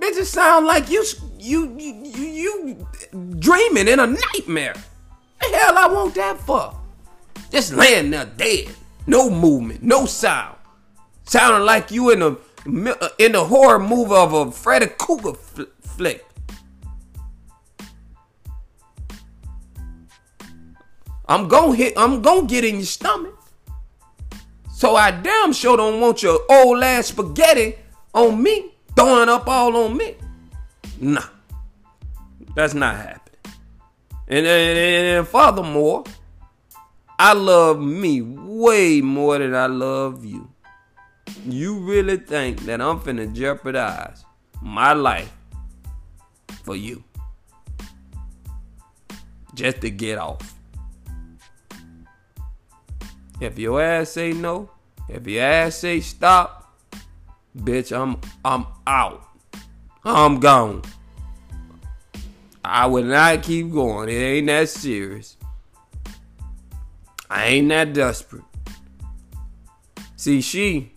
It 0.00 0.14
just 0.16 0.34
sound 0.34 0.66
like 0.66 0.90
you 0.90 1.02
you 1.38 1.78
you 1.78 1.94
you, 2.04 2.26
you 2.26 2.86
dreaming 3.38 3.88
in 3.88 3.98
a 4.00 4.06
nightmare. 4.06 4.74
The 5.40 5.46
hell 5.56 5.78
I 5.78 5.88
want 5.88 6.14
that 6.16 6.38
for? 6.40 6.74
Just 7.50 7.72
laying 7.72 8.10
there 8.10 8.26
dead. 8.26 8.68
No 9.06 9.30
movement, 9.30 9.82
no 9.82 10.04
sound. 10.04 10.56
Sounding 11.24 11.64
like 11.64 11.90
you 11.90 12.10
in 12.10 12.20
a 12.20 12.36
in 13.18 13.32
the 13.32 13.44
horror 13.44 13.78
movie 13.78 14.14
of 14.14 14.32
a 14.34 14.50
Freddy 14.50 14.86
Krueger 14.86 15.34
fl- 15.34 15.62
flick. 15.82 16.26
I'm 21.34 21.48
gonna 21.48 21.74
hit. 21.74 21.94
I'm 21.96 22.22
gonna 22.22 22.46
get 22.46 22.64
in 22.64 22.76
your 22.76 22.84
stomach. 22.84 23.36
So 24.72 24.94
I 24.94 25.10
damn 25.10 25.52
sure 25.52 25.76
don't 25.76 26.00
want 26.00 26.22
your 26.22 26.38
old 26.48 26.80
ass 26.80 27.08
spaghetti 27.08 27.74
on 28.14 28.40
me, 28.40 28.76
throwing 28.94 29.28
up 29.28 29.48
all 29.48 29.76
on 29.76 29.96
me. 29.96 30.14
Nah, 31.00 31.26
that's 32.54 32.74
not 32.74 32.94
happening. 32.94 33.34
And, 34.28 34.46
and, 34.46 34.78
and 34.78 35.26
furthermore, 35.26 36.04
I 37.18 37.32
love 37.32 37.80
me 37.80 38.22
way 38.22 39.00
more 39.00 39.38
than 39.38 39.56
I 39.56 39.66
love 39.66 40.24
you. 40.24 40.48
You 41.44 41.80
really 41.80 42.18
think 42.18 42.60
that 42.66 42.80
I'm 42.80 43.00
finna 43.00 43.34
jeopardize 43.34 44.24
my 44.62 44.92
life 44.92 45.36
for 46.62 46.76
you 46.76 47.02
just 49.54 49.80
to 49.80 49.90
get 49.90 50.18
off? 50.18 50.53
If 53.40 53.58
your 53.58 53.82
ass 53.82 54.10
say 54.10 54.32
no, 54.32 54.70
if 55.08 55.26
your 55.26 55.44
ass 55.44 55.76
say 55.76 56.00
stop, 56.00 56.76
bitch, 57.56 57.96
I'm 57.96 58.20
I'm 58.44 58.66
out. 58.86 59.22
I'm 60.04 60.40
gone. 60.40 60.82
I 62.64 62.86
would 62.86 63.06
not 63.06 63.42
keep 63.42 63.70
going. 63.72 64.08
It 64.08 64.12
ain't 64.12 64.46
that 64.46 64.68
serious. 64.68 65.36
I 67.28 67.46
ain't 67.46 67.68
that 67.70 67.92
desperate. 67.92 68.44
See, 70.16 70.40
she 70.40 70.92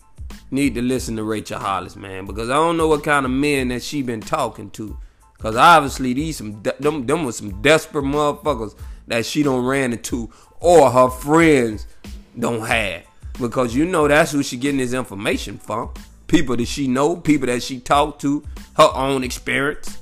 need 0.51 0.75
to 0.75 0.81
listen 0.81 1.15
to 1.17 1.23
Rachel 1.23 1.59
Hollis, 1.59 1.95
man, 1.95 2.25
because 2.25 2.49
I 2.49 2.53
don't 2.53 2.77
know 2.77 2.87
what 2.87 3.03
kind 3.03 3.25
of 3.25 3.31
men 3.31 3.69
that 3.69 3.83
she 3.83 4.01
been 4.01 4.21
talking 4.21 4.69
to. 4.71 4.97
Cause 5.39 5.55
obviously 5.55 6.13
these 6.13 6.37
some 6.37 6.63
them 6.79 7.05
them 7.05 7.23
was 7.23 7.37
some 7.37 7.61
desperate 7.61 8.03
motherfuckers 8.03 8.75
that 9.05 9.23
she 9.23 9.43
don't 9.43 9.65
ran 9.65 9.93
into 9.93 10.31
or 10.59 10.89
her 10.89 11.09
friends 11.09 11.85
don't 12.39 12.65
have. 12.65 13.03
Because 13.39 13.75
you 13.75 13.85
know 13.85 14.07
that's 14.07 14.31
who 14.31 14.43
she 14.43 14.57
getting 14.57 14.79
this 14.79 14.93
information 14.93 15.57
from. 15.57 15.93
People 16.27 16.57
that 16.57 16.67
she 16.67 16.87
know, 16.87 17.15
people 17.15 17.47
that 17.47 17.63
she 17.63 17.79
talked 17.79 18.21
to, 18.21 18.43
her 18.75 18.89
own 18.93 19.23
experience. 19.23 19.97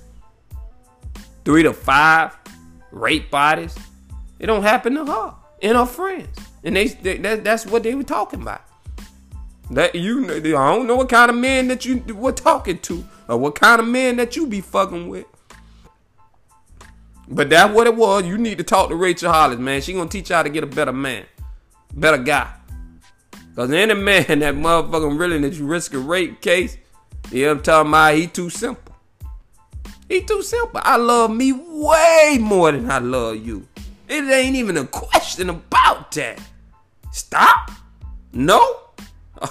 Three 1.44 1.64
to 1.64 1.74
five 1.74 2.36
rape 2.92 3.30
bodies. 3.30 3.76
It 4.40 4.48
don't 4.48 4.64
happen 4.64 4.96
to 4.96 5.06
her 5.06 5.34
and 5.62 5.78
her 5.78 5.86
friends. 5.86 6.40
And 6.64 6.76
they, 6.76 6.88
they 6.88 7.18
that, 7.18 7.44
that's 7.44 7.66
what 7.66 7.84
they 7.84 7.94
were 7.94 8.04
talking 8.04 8.42
about. 8.42 8.62
That 9.72 9.96
you 9.96 10.26
I 10.32 10.40
don't 10.76 10.88
know 10.88 10.96
what 10.96 11.10
kind 11.10 11.30
of 11.30 11.38
men 11.38 11.68
that 11.68 11.86
you 11.86 12.04
were 12.16 12.32
talking 12.32 12.80
to 12.80 13.04
or 13.28 13.38
what 13.38 13.56
kind 13.56 13.80
of 13.80 13.88
men 13.88 14.16
that 14.18 14.36
you 14.36 14.48
be 14.48 14.62
fucking 14.62 15.10
with. 15.10 15.26
But 17.28 17.50
that's 17.50 17.74
what 17.74 17.88
it 17.88 17.96
was. 17.96 18.26
You 18.26 18.38
need 18.38 18.60
to 18.60 18.64
talk 18.64 18.90
to 18.90 18.96
Rachel 18.96 19.32
Hollis, 19.32 19.60
man. 19.60 19.82
She 19.82 19.94
gonna 19.94 20.10
teach 20.10 20.30
you 20.30 20.36
how 20.36 20.44
to 20.44 20.50
get 20.50 20.64
a 20.64 20.68
better 20.68 20.94
man 20.94 21.26
better 21.96 22.18
guy. 22.18 22.54
Cause 23.56 23.72
any 23.72 23.94
man 23.94 24.26
that 24.40 24.56
motherfucking 24.56 25.18
really 25.18 25.40
that 25.40 25.54
you 25.54 25.66
risk 25.66 25.94
a 25.94 26.00
rape 26.00 26.42
case, 26.42 26.78
you 27.32 27.44
know 27.44 27.50
what 27.50 27.58
I'm 27.58 27.64
talking 27.64 27.90
about, 27.90 28.16
he 28.16 28.28
too 28.28 28.50
simple. 28.50 28.96
He 30.08 30.22
too 30.22 30.44
simple. 30.44 30.82
I 30.84 30.98
love 30.98 31.32
me 31.32 31.52
way 31.52 32.38
more 32.40 32.72
than 32.72 32.92
I 32.92 33.00
love 33.00 33.38
you. 33.38 33.68
It 34.08 34.24
ain't 34.24 34.56
even 34.56 34.78
a 34.78 34.86
question 34.86 35.50
about 35.50 36.12
that. 36.12 36.40
Stop? 37.12 37.72
No? 38.32 38.82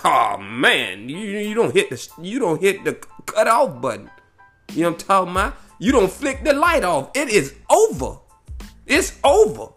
Oh 0.04 0.38
man, 0.38 1.08
you 1.08 1.18
you 1.18 1.54
don't 1.54 1.74
hit 1.74 1.90
the 1.90 2.08
you 2.22 2.38
don't 2.38 2.60
hit 2.60 2.84
the 2.84 2.94
cut 3.26 3.48
off 3.48 3.80
button. 3.80 4.10
You 4.72 4.82
know 4.82 4.90
what 4.90 5.02
I'm 5.02 5.06
talking 5.06 5.30
about? 5.32 5.56
You 5.78 5.92
don't 5.92 6.10
flick 6.10 6.44
the 6.44 6.52
light 6.52 6.84
off. 6.84 7.10
It 7.14 7.28
is 7.28 7.54
over. 7.68 8.18
It's 8.86 9.18
over. 9.24 9.68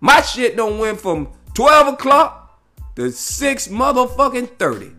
My 0.00 0.20
shit 0.22 0.56
don't 0.56 0.78
went 0.78 1.00
from 1.00 1.28
12 1.54 1.94
o'clock 1.94 2.60
to 2.96 3.10
6 3.10 3.68
motherfucking 3.68 4.58
30. 4.58 4.90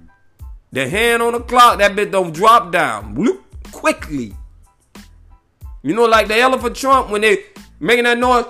The 0.71 0.89
hand 0.89 1.21
on 1.21 1.33
the 1.33 1.39
clock, 1.39 1.79
that 1.79 1.95
bit 1.95 2.11
don't 2.11 2.33
drop 2.33 2.71
down. 2.71 3.15
Bloop, 3.15 3.41
quickly. 3.71 4.35
You 5.83 5.93
know, 5.93 6.05
like 6.05 6.27
the 6.27 6.37
elephant 6.37 6.75
trump 6.75 7.09
when 7.09 7.21
they 7.21 7.45
making 7.79 8.05
that 8.05 8.17
noise. 8.17 8.45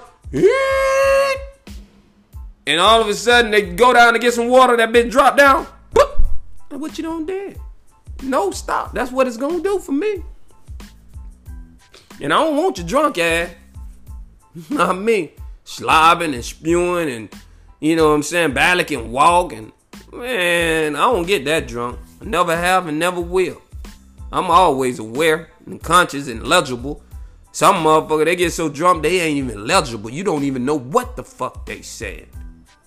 And 2.67 2.79
all 2.79 3.01
of 3.01 3.07
a 3.07 3.13
sudden 3.13 3.51
they 3.51 3.61
go 3.73 3.93
down 3.93 4.13
to 4.13 4.19
get 4.19 4.33
some 4.33 4.49
water, 4.49 4.77
that 4.77 4.91
bit 4.91 5.11
drop 5.11 5.37
down. 5.37 5.67
Boop. 5.93 6.23
And 6.71 6.81
what 6.81 6.97
you 6.97 7.03
don't 7.03 7.25
do? 7.25 7.53
No, 8.23 8.51
stop. 8.51 8.93
That's 8.93 9.11
what 9.11 9.27
it's 9.27 9.37
gonna 9.37 9.61
do 9.61 9.79
for 9.79 9.91
me. 9.91 10.23
And 12.21 12.33
I 12.33 12.43
don't 12.43 12.57
want 12.57 12.77
your 12.77 12.87
drunk 12.87 13.17
ass. 13.17 13.49
Not 14.69 14.97
me. 14.97 15.33
Slobbing 15.65 16.33
and 16.33 16.45
spewing 16.45 17.09
and 17.09 17.29
you 17.85 17.95
know 17.95 18.09
what 18.09 18.15
I'm 18.15 18.23
saying, 18.23 18.53
barely 18.53 18.83
can 18.83 19.11
walk 19.11 19.53
and 19.53 19.71
man, 20.11 20.95
I 20.95 21.01
don't 21.01 21.27
get 21.27 21.45
that 21.45 21.67
drunk. 21.67 21.99
I 22.21 22.25
never 22.25 22.55
have 22.55 22.87
and 22.87 22.97
never 22.97 23.21
will. 23.21 23.61
I'm 24.31 24.49
always 24.49 24.99
aware 24.99 25.49
and 25.65 25.81
conscious 25.81 26.27
and 26.27 26.47
legible. 26.47 27.03
Some 27.51 27.85
motherfucker, 27.85 28.25
they 28.25 28.35
get 28.35 28.51
so 28.51 28.69
drunk 28.69 29.03
they 29.03 29.21
ain't 29.21 29.37
even 29.37 29.65
legible. 29.67 30.09
You 30.09 30.23
don't 30.23 30.43
even 30.43 30.65
know 30.65 30.77
what 30.77 31.15
the 31.15 31.23
fuck 31.23 31.65
they 31.65 31.81
said. 31.81 32.27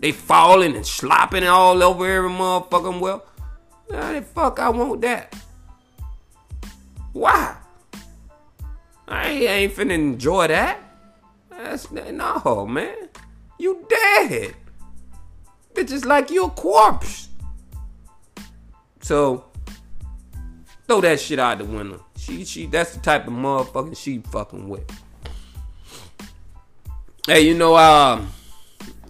They 0.00 0.12
falling 0.12 0.76
and 0.76 0.87
slopping 0.87 1.45
all 1.45 1.83
over 1.83 2.05
every 2.05 2.31
motherfucking 2.31 3.00
well. 3.00 3.25
How 3.90 4.12
the 4.12 4.23
fuck 4.23 4.59
I 4.59 4.69
want 4.69 5.00
that? 5.02 5.35
Why? 7.12 7.57
I 9.07 9.28
ain't 9.28 9.75
finna 9.75 9.93
enjoy 9.93 10.49
that. 10.49 10.78
That's 11.50 11.90
no 11.90 12.67
man. 12.67 13.09
You 13.59 13.87
dead. 13.88 14.55
Bitches 15.79 16.05
like 16.05 16.29
you 16.33 16.47
a 16.47 16.51
corpse. 16.51 17.29
So 19.01 19.45
throw 20.89 21.01
that 21.03 21.21
shit 21.21 21.39
out 21.39 21.59
the 21.59 21.65
window. 21.65 22.05
She 22.17 22.45
she 22.45 22.67
that's 22.67 22.95
the 22.95 23.01
type 23.01 23.29
of 23.29 23.33
motherfucking 23.33 23.97
she 23.97 24.19
fucking 24.19 24.69
with. 24.69 24.83
Hey, 27.29 27.43
you 27.43 27.55
know, 27.55 27.77
um, 27.77 28.29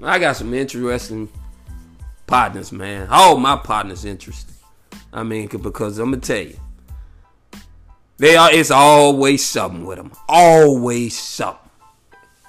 I 0.02 0.18
got 0.18 0.36
some 0.36 0.52
interesting 0.52 1.30
partners, 2.26 2.70
man. 2.70 3.08
All 3.10 3.38
my 3.38 3.56
partners 3.56 4.04
interesting. 4.04 4.54
I 5.10 5.22
mean, 5.22 5.48
because 5.48 5.98
I'm 5.98 6.10
gonna 6.10 6.20
tell 6.20 6.36
you, 6.36 6.60
they 8.18 8.36
are. 8.36 8.52
It's 8.52 8.70
always 8.70 9.42
something 9.42 9.86
with 9.86 9.96
them. 9.96 10.12
Always 10.28 11.18
something. 11.18 11.67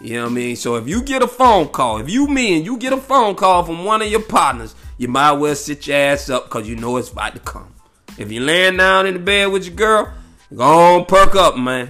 You 0.02 0.16
know 0.16 0.24
what 0.24 0.32
I 0.32 0.34
mean? 0.34 0.56
So 0.56 0.76
if 0.76 0.88
you 0.88 1.02
get 1.02 1.22
a 1.22 1.28
phone 1.28 1.68
call, 1.70 1.98
if 2.00 2.10
you 2.10 2.28
mean 2.28 2.64
you 2.64 2.78
get 2.78 2.94
a 2.94 2.98
phone 2.98 3.36
call 3.36 3.64
from 3.64 3.84
one 3.84 4.02
of 4.02 4.10
your 4.10 4.22
partners, 4.22 4.74
you 4.98 5.10
might 5.10 5.34
as 5.34 5.40
well 5.40 5.56
sit 5.56 5.88
your 5.88 5.98
ass 5.98 6.30
up 6.30 6.46
because 6.46 6.70
you 6.70 6.76
know 6.78 6.96
it's 6.98 7.12
about 7.12 7.34
to 7.34 7.40
come. 7.40 7.74
If 8.18 8.32
you're 8.32 8.44
laying 8.44 8.78
down 8.78 9.08
in 9.08 9.14
the 9.16 9.20
bed 9.20 9.52
with 9.52 9.66
your 9.66 9.76
girl, 9.76 10.14
go 10.56 10.64
on 10.64 11.06
perk 11.06 11.36
up, 11.36 11.58
man. 11.58 11.90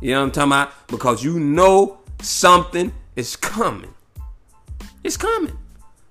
You 0.00 0.12
know 0.12 0.20
what 0.20 0.26
I'm 0.26 0.30
talking 0.32 0.52
about? 0.52 0.88
Because 0.88 1.24
you 1.24 1.40
know 1.40 1.98
something 2.22 2.92
is 3.16 3.34
coming. 3.34 3.92
It's 5.02 5.16
coming. 5.16 5.56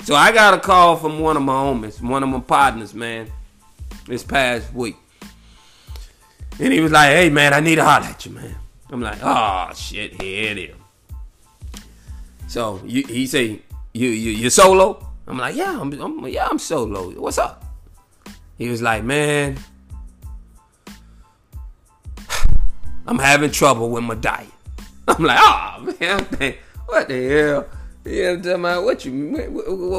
So 0.03 0.15
I 0.15 0.31
got 0.31 0.53
a 0.53 0.59
call 0.59 0.95
from 0.95 1.19
one 1.19 1.37
of 1.37 1.43
my 1.43 1.53
homies, 1.53 2.01
one 2.01 2.23
of 2.23 2.29
my 2.29 2.39
partners, 2.39 2.93
man, 2.93 3.31
this 4.05 4.23
past 4.23 4.73
week. 4.73 4.95
And 6.59 6.73
he 6.73 6.79
was 6.79 6.91
like, 6.91 7.09
hey 7.09 7.29
man, 7.29 7.53
I 7.53 7.59
need 7.59 7.75
to 7.75 7.83
holler 7.83 8.05
at 8.05 8.25
you, 8.25 8.31
man. 8.31 8.55
I'm 8.89 9.01
like, 9.01 9.19
oh 9.21 9.71
shit, 9.75 10.21
here 10.21 10.51
it 10.51 10.57
is. 10.57 10.76
So 12.47 12.81
you, 12.85 13.03
he 13.05 13.27
say, 13.27 13.61
you 13.93 14.09
you 14.09 14.31
you 14.31 14.49
solo? 14.49 15.05
I'm 15.27 15.37
like, 15.37 15.55
yeah, 15.55 15.79
I'm, 15.79 15.91
I'm 16.01 16.27
yeah, 16.27 16.47
I'm 16.49 16.57
solo. 16.57 17.11
What's 17.11 17.37
up? 17.37 17.65
He 18.57 18.69
was 18.69 18.81
like, 18.81 19.03
man, 19.03 19.57
I'm 23.07 23.19
having 23.19 23.51
trouble 23.51 23.89
with 23.89 24.03
my 24.03 24.15
diet. 24.15 24.47
I'm 25.07 25.23
like, 25.23 25.39
oh 25.41 25.95
man, 25.99 26.55
what 26.85 27.07
the 27.09 27.29
hell? 27.29 27.67
Yeah, 28.05 28.31
I'm 28.31 28.41
talking 28.41 28.59
about 28.61 28.83
what 28.85 29.03
you 29.03 29.13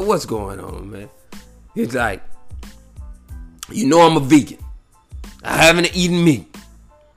what's 0.07 0.25
going 0.25 0.59
on, 0.59 0.89
man? 0.89 1.09
He's 1.75 1.93
like, 1.93 2.23
you 3.71 3.87
know 3.87 4.01
I'm 4.01 4.17
a 4.17 4.19
vegan. 4.19 4.57
I 5.43 5.55
haven't 5.55 5.95
eaten 5.95 6.23
meat 6.23 6.53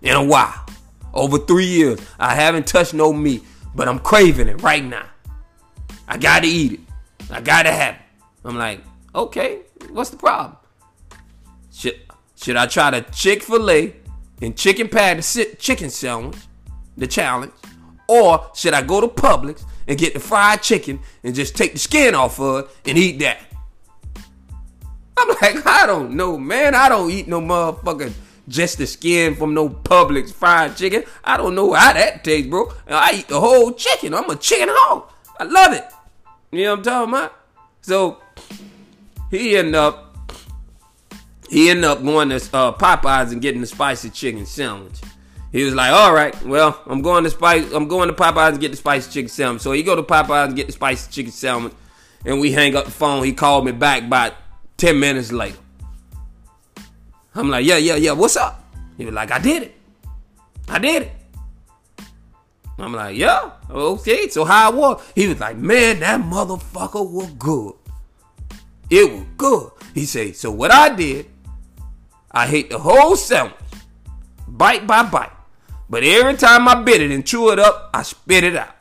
in 0.03 0.15
a 0.15 0.23
while. 0.23 0.67
Over 1.15 1.39
three 1.39 1.67
years. 1.67 1.99
I 2.19 2.35
haven't 2.35 2.67
touched 2.67 2.95
no 2.95 3.13
meat, 3.13 3.43
but 3.75 3.89
I'm 3.89 3.99
craving 3.99 4.49
it 4.49 4.63
right 4.63 4.85
now. 4.85 5.07
I 6.13 6.19
gotta 6.19 6.47
eat 6.47 6.73
it. 6.73 6.81
I 7.31 7.41
gotta 7.41 7.73
have 7.73 7.95
it. 7.95 8.01
I'm 8.45 8.59
like, 8.59 8.83
okay, 9.15 9.61
what's 9.89 10.11
the 10.11 10.19
problem? 10.19 10.59
Should, 11.73 11.99
should 12.37 12.55
I 12.55 12.67
try 12.67 12.91
the 12.91 13.01
Chick 13.13 13.43
fil 13.43 13.71
A 13.71 13.97
and 14.43 14.55
chicken 14.55 14.89
patty 14.89 15.23
chicken 15.55 15.89
sandwich, 15.89 16.37
the 16.99 17.07
challenge? 17.07 17.53
Or 18.07 18.51
should 18.55 18.75
I 18.75 18.83
go 18.83 19.01
to 19.01 19.09
Publix 19.09 19.65
and 19.89 19.99
get 19.99 20.13
the 20.13 20.21
fried 20.21 20.63
chicken 20.63 21.01
and 21.25 21.35
just 21.35 21.57
take 21.57 21.73
the 21.73 21.79
skin 21.79 22.15
off 22.15 22.39
of 22.39 22.67
it 22.67 22.91
and 22.91 22.99
eat 22.99 23.19
that? 23.21 23.41
I'm 25.17 25.29
like, 25.29 25.67
I 25.67 25.87
don't 25.87 26.13
know, 26.13 26.37
man. 26.37 26.75
I 26.75 26.91
don't 26.91 27.11
eat 27.11 27.27
no 27.27 27.41
motherfucking 27.41 28.13
just 28.49 28.77
the 28.77 28.87
skin 28.87 29.35
from 29.35 29.55
no 29.55 29.71
Publix 29.71 30.31
fried 30.31 30.77
chicken. 30.77 31.05
I 31.25 31.39
don't 31.39 31.55
know 31.55 31.73
how 31.73 31.95
that 31.95 32.23
tastes, 32.23 32.51
bro. 32.51 32.71
I 32.87 33.13
eat 33.15 33.29
the 33.29 33.41
whole 33.41 33.73
chicken. 33.73 34.13
I'm 34.13 34.29
a 34.29 34.37
chicken 34.37 34.69
hog. 34.71 35.09
I 35.41 35.45
love 35.45 35.73
it. 35.73 35.85
You 36.53 36.65
know 36.65 36.71
what 36.73 36.79
I'm 36.81 36.85
talking 36.85 37.15
about? 37.15 37.35
So 37.81 38.19
he 39.31 39.57
ended 39.57 39.75
up 39.75 40.15
he 41.49 41.71
ended 41.71 41.85
up 41.85 42.03
going 42.03 42.29
to 42.29 42.37
uh, 42.37 42.73
Popeyes 42.73 43.33
and 43.33 43.41
getting 43.41 43.63
the 43.63 43.67
spicy 43.67 44.11
chicken 44.11 44.45
sandwich. 44.45 45.01
He 45.51 45.65
was 45.65 45.75
like, 45.75 45.91
"All 45.93 46.13
right, 46.13 46.35
well, 46.45 46.83
I'm 46.87 47.01
going 47.01 47.25
to 47.25 47.31
spice. 47.31 47.73
I'm 47.73 47.89
going 47.89 48.09
to 48.09 48.15
Popeyes 48.15 48.51
and 48.51 48.61
get 48.61 48.71
the 48.71 48.77
spicy 48.77 49.11
chicken 49.11 49.29
sandwich." 49.31 49.63
So 49.63 49.73
he 49.73 49.83
go 49.83 49.97
to 49.97 50.03
Popeyes 50.03 50.49
and 50.49 50.57
get 50.57 50.67
the 50.67 50.73
spicy 50.75 51.11
chicken 51.11 51.33
sandwich, 51.33 51.73
and 52.27 52.39
we 52.39 52.53
hang 52.53 52.77
up 52.77 52.85
the 52.85 52.91
phone. 52.91 53.25
He 53.25 53.33
called 53.33 53.65
me 53.65 53.73
back 53.73 54.03
about 54.03 54.35
ten 54.77 55.01
minutes 55.01 55.33
later. 55.33 55.59
I'm 57.35 57.49
like, 57.49 57.65
"Yeah, 57.65 57.79
yeah, 57.79 57.97
yeah. 57.97 58.13
What's 58.13 58.37
up?" 58.37 58.63
He 58.99 59.07
was 59.07 59.15
like, 59.15 59.31
"I 59.31 59.39
did 59.39 59.63
it. 59.63 59.75
I 60.69 60.79
did 60.79 61.03
it." 61.05 61.22
I'm 62.79 62.93
like, 62.93 63.17
yeah, 63.17 63.51
okay. 63.71 64.29
So 64.29 64.45
how 64.45 64.73
it 64.73 64.77
was? 64.77 65.13
He 65.15 65.29
was 65.29 65.39
like, 65.39 65.57
man, 65.57 66.01
that 66.01 66.21
motherfucker 66.21 67.09
was 67.09 67.31
good. 67.33 67.75
It 68.91 69.11
was 69.11 69.25
good. 69.37 69.71
He 69.95 70.05
said, 70.05 70.37
so 70.37 70.51
what 70.51 70.73
I 70.73 70.95
did, 70.95 71.27
I 72.31 72.47
ate 72.47 72.71
the 72.71 72.79
whole 72.79 73.17
sandwich, 73.17 73.55
bite 74.49 74.87
by 74.87 75.03
bite. 75.03 75.33
But 75.89 76.03
every 76.05 76.35
time 76.35 76.67
I 76.67 76.75
bit 76.83 77.03
it 77.03 77.11
and 77.11 77.27
chew 77.27 77.51
it 77.51 77.59
up, 77.59 77.91
I 77.93 78.03
spit 78.03 78.45
it 78.45 78.57
out. 78.57 78.75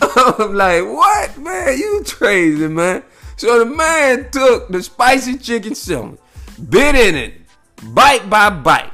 I'm 0.00 0.54
like, 0.54 0.84
what, 0.84 1.38
man? 1.38 1.76
You 1.78 2.04
crazy, 2.06 2.68
man. 2.68 3.02
So 3.36 3.58
the 3.58 3.66
man 3.66 4.30
took 4.30 4.68
the 4.68 4.82
spicy 4.82 5.38
chicken 5.38 5.74
sandwich, 5.74 6.20
bit 6.68 6.94
in 6.94 7.16
it, 7.16 7.34
bite 7.82 8.30
by 8.30 8.50
bite 8.50 8.91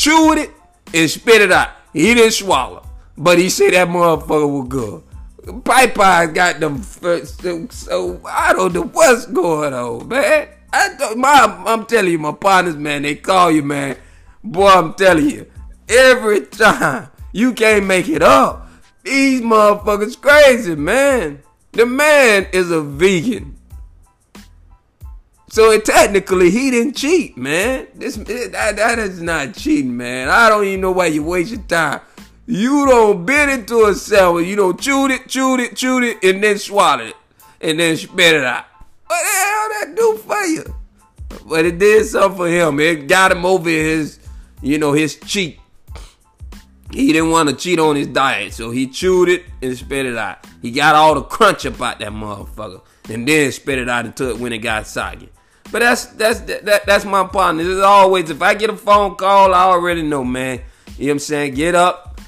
chewed 0.00 0.38
it, 0.38 0.50
and 0.94 1.10
spit 1.10 1.42
it 1.42 1.52
out. 1.52 1.68
He 1.92 2.14
didn't 2.14 2.32
swallow, 2.32 2.82
but 3.18 3.38
he 3.38 3.50
said 3.50 3.74
that 3.74 3.88
motherfucker 3.88 4.60
was 4.60 4.68
good. 4.68 5.64
Pipe 5.64 5.94
Popeye 5.94 6.34
got 6.34 6.60
them 6.60 6.82
so 6.82 8.20
I 8.26 8.52
don't 8.52 8.72
know 8.72 8.84
what's 8.84 9.26
going 9.26 9.74
on, 9.74 10.08
man. 10.08 10.48
I 10.72 11.14
my, 11.16 11.62
I'm 11.66 11.84
telling 11.86 12.12
you, 12.12 12.18
my 12.18 12.32
partners, 12.32 12.76
man, 12.76 13.02
they 13.02 13.16
call 13.16 13.50
you, 13.50 13.62
man. 13.62 13.96
Boy, 14.42 14.68
I'm 14.68 14.94
telling 14.94 15.28
you, 15.28 15.46
every 15.88 16.46
time 16.46 17.08
you 17.32 17.52
can't 17.52 17.86
make 17.86 18.08
it 18.08 18.22
up. 18.22 18.68
These 19.02 19.40
motherfuckers 19.40 20.20
crazy, 20.20 20.76
man. 20.76 21.42
The 21.72 21.86
man 21.86 22.46
is 22.52 22.70
a 22.70 22.82
vegan. 22.82 23.56
So 25.50 25.72
it, 25.72 25.84
technically, 25.84 26.52
he 26.52 26.70
didn't 26.70 26.94
cheat, 26.94 27.36
man. 27.36 27.88
This 27.96 28.14
that, 28.14 28.76
that 28.76 28.98
is 29.00 29.20
not 29.20 29.54
cheating, 29.54 29.96
man. 29.96 30.28
I 30.28 30.48
don't 30.48 30.64
even 30.64 30.80
know 30.80 30.92
why 30.92 31.06
you 31.06 31.24
waste 31.24 31.50
your 31.50 31.60
time. 31.62 32.00
You 32.46 32.86
don't 32.86 33.26
bit 33.26 33.48
into 33.48 33.86
a 33.86 33.94
sandwich. 33.94 34.46
You 34.46 34.54
don't 34.54 34.80
chew 34.80 35.06
it, 35.06 35.28
chew 35.28 35.58
it, 35.58 35.74
chew 35.74 36.02
it, 36.02 36.22
and 36.22 36.42
then 36.42 36.56
swallowed 36.56 37.08
it, 37.08 37.16
and 37.60 37.80
then 37.80 37.96
spit 37.96 38.36
it 38.36 38.44
out. 38.44 38.64
What 39.08 39.22
the 39.22 39.28
hell 39.40 39.68
that 39.80 39.96
do 39.96 40.16
for 40.18 40.42
you? 40.44 40.74
But 41.48 41.64
it 41.64 41.80
did 41.80 42.06
something 42.06 42.36
for 42.36 42.48
him. 42.48 42.78
It 42.78 43.08
got 43.08 43.32
him 43.32 43.44
over 43.44 43.68
his, 43.68 44.20
you 44.62 44.78
know, 44.78 44.92
his 44.92 45.16
cheat. 45.16 45.58
He 46.92 47.12
didn't 47.12 47.30
want 47.30 47.48
to 47.48 47.56
cheat 47.56 47.80
on 47.80 47.96
his 47.96 48.06
diet, 48.06 48.52
so 48.52 48.70
he 48.70 48.86
chewed 48.86 49.28
it 49.28 49.44
and 49.62 49.76
spit 49.76 50.06
it 50.06 50.16
out. 50.16 50.46
He 50.62 50.70
got 50.70 50.94
all 50.94 51.16
the 51.16 51.22
crunch 51.22 51.64
about 51.64 51.98
that 51.98 52.10
motherfucker, 52.10 52.82
and 53.08 53.26
then 53.26 53.50
spit 53.50 53.80
it 53.80 53.88
out 53.88 54.06
until 54.06 54.30
it 54.30 54.38
when 54.38 54.52
it 54.52 54.58
got 54.58 54.86
soggy. 54.86 55.28
But 55.72 55.80
that's 55.80 56.06
that's 56.06 56.40
that, 56.40 56.84
that's 56.86 57.04
my 57.04 57.24
partner. 57.26 57.62
It's 57.62 57.80
always 57.80 58.30
if 58.30 58.42
I 58.42 58.54
get 58.54 58.70
a 58.70 58.76
phone 58.76 59.14
call, 59.14 59.54
I 59.54 59.62
already 59.62 60.02
know, 60.02 60.24
man. 60.24 60.62
You 60.98 61.06
know 61.06 61.10
what 61.10 61.12
I'm 61.12 61.18
saying? 61.20 61.54
Get 61.54 61.74
up, 61.74 62.20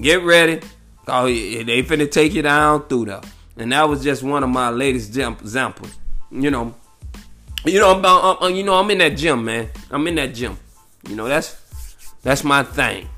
get 0.00 0.22
ready. 0.22 0.60
Oh, 1.08 1.26
they 1.26 1.82
finna 1.82 2.10
take 2.10 2.34
you 2.34 2.42
down 2.42 2.86
through 2.86 3.06
there. 3.06 3.20
And 3.56 3.72
that 3.72 3.88
was 3.88 4.02
just 4.02 4.22
one 4.22 4.42
of 4.42 4.50
my 4.50 4.70
latest 4.70 5.16
examples. 5.16 5.96
You 6.30 6.50
know, 6.50 6.74
you 7.64 7.78
know, 7.78 7.92
I'm, 7.92 8.36
I'm, 8.42 8.54
you 8.54 8.62
know, 8.62 8.74
I'm 8.74 8.90
in 8.90 8.98
that 8.98 9.16
gym, 9.16 9.44
man. 9.44 9.70
I'm 9.90 10.06
in 10.06 10.16
that 10.16 10.34
gym. 10.34 10.58
You 11.08 11.16
know, 11.16 11.28
that's 11.28 11.56
that's 12.22 12.44
my 12.44 12.62
thing. 12.62 13.08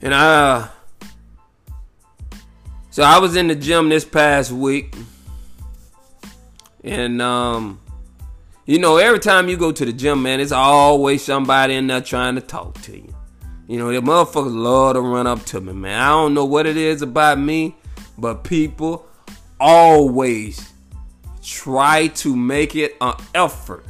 And 0.00 0.14
I, 0.14 0.68
so 2.90 3.02
I 3.02 3.18
was 3.18 3.36
in 3.36 3.48
the 3.48 3.54
gym 3.54 3.88
this 3.88 4.04
past 4.04 4.52
week. 4.52 4.94
And 6.88 7.20
um, 7.22 7.80
you 8.66 8.78
know, 8.78 8.96
every 8.96 9.18
time 9.18 9.48
you 9.48 9.56
go 9.56 9.72
to 9.72 9.84
the 9.84 9.92
gym, 9.92 10.22
man, 10.22 10.40
it's 10.40 10.52
always 10.52 11.24
somebody 11.24 11.74
in 11.74 11.86
there 11.86 12.00
trying 12.00 12.34
to 12.34 12.40
talk 12.40 12.80
to 12.82 12.96
you. 12.96 13.14
You 13.66 13.78
know, 13.78 13.92
the 13.92 14.00
motherfuckers 14.00 14.54
love 14.54 14.94
to 14.94 15.00
run 15.00 15.26
up 15.26 15.44
to 15.46 15.60
me, 15.60 15.72
man. 15.72 16.00
I 16.00 16.08
don't 16.08 16.34
know 16.34 16.44
what 16.44 16.66
it 16.66 16.76
is 16.76 17.02
about 17.02 17.38
me, 17.38 17.76
but 18.16 18.44
people 18.44 19.06
always 19.60 20.72
try 21.42 22.08
to 22.08 22.34
make 22.34 22.74
it 22.74 22.96
an 23.00 23.14
effort. 23.34 23.84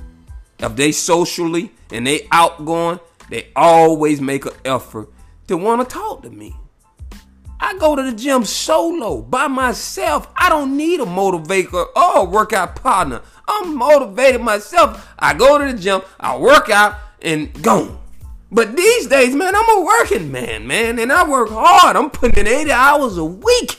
If 0.59 0.75
they 0.75 0.91
socially 0.91 1.71
and 1.93 2.07
they 2.07 2.27
outgoing, 2.33 2.99
they 3.31 3.49
always 3.55 4.21
make 4.21 4.47
an 4.47 4.55
effort 4.65 5.09
to 5.47 5.57
want 5.57 5.89
to 5.89 5.95
talk 5.95 6.23
to 6.23 6.31
me. 6.31 6.57
I 7.61 7.77
go 7.79 7.97
to 7.97 8.03
the 8.03 8.13
gym 8.13 8.45
solo 8.45 9.23
by 9.23 9.49
myself. 9.49 10.29
I 10.37 10.49
don't 10.49 10.77
need 10.77 11.01
a 11.01 11.05
motivator 11.05 11.87
or 11.97 12.19
a 12.19 12.25
workout 12.25 12.77
partner. 12.77 13.21
I'm 13.47 13.77
motivated 13.77 14.41
myself. 14.41 15.13
I 15.19 15.35
go 15.35 15.59
to 15.59 15.73
the 15.73 15.79
gym, 15.79 16.03
I 16.21 16.37
work 16.37 16.71
out, 16.71 16.97
and 17.21 17.53
go. 17.63 17.99
But 18.51 18.77
these 18.77 19.09
days, 19.09 19.35
man, 19.35 19.55
I'm 19.55 19.79
a 19.79 19.85
working 19.85 20.33
man, 20.33 20.67
man, 20.67 20.99
and 20.99 21.13
I 21.13 21.29
work 21.29 21.51
hard. 21.51 21.97
I'm 21.97 22.11
putting 22.11 22.39
in 22.39 22.47
80 22.47 22.71
hours 22.71 23.19
a 23.19 23.25
week 23.25 23.79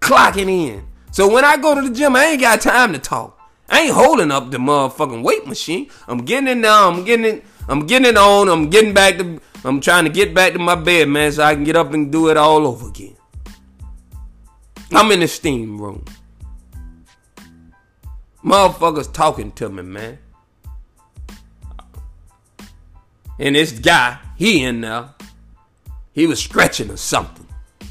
clocking 0.00 0.48
in. 0.48 0.86
So 1.10 1.30
when 1.30 1.44
I 1.44 1.56
go 1.56 1.74
to 1.74 1.86
the 1.86 1.94
gym, 1.94 2.16
I 2.16 2.26
ain't 2.26 2.40
got 2.40 2.60
time 2.60 2.92
to 2.92 2.98
talk. 2.98 3.38
I 3.68 3.82
ain't 3.82 3.94
holding 3.94 4.30
up 4.30 4.50
the 4.50 4.58
motherfucking 4.58 5.22
weight 5.22 5.46
machine. 5.46 5.88
I'm 6.06 6.24
getting 6.24 6.48
it 6.48 6.56
now. 6.56 6.90
I'm 6.90 7.04
getting 7.04 7.26
it. 7.26 7.44
I'm 7.72 7.86
getting 7.86 8.06
it 8.06 8.18
on. 8.18 8.48
I'm 8.48 8.68
getting 8.68 8.92
back 8.92 9.16
to 9.16 9.40
I'm 9.64 9.80
trying 9.80 10.04
to 10.04 10.10
get 10.10 10.34
back 10.34 10.52
to 10.52 10.58
my 10.58 10.74
bed, 10.74 11.08
man, 11.08 11.32
so 11.32 11.42
I 11.42 11.54
can 11.54 11.64
get 11.64 11.74
up 11.74 11.92
and 11.94 12.12
do 12.12 12.28
it 12.28 12.36
all 12.36 12.66
over 12.66 12.88
again. 12.88 13.16
I'm 14.92 15.10
in 15.10 15.20
the 15.20 15.28
steam 15.28 15.80
room. 15.80 16.04
Motherfuckers 18.44 19.10
talking 19.10 19.52
to 19.52 19.70
me, 19.70 19.82
man. 19.82 20.18
And 23.38 23.56
this 23.56 23.72
guy, 23.72 24.18
he 24.36 24.64
in 24.64 24.82
there, 24.82 25.08
he 26.12 26.26
was 26.26 26.42
scratching 26.42 26.90
or 26.90 26.98
something. 26.98 27.46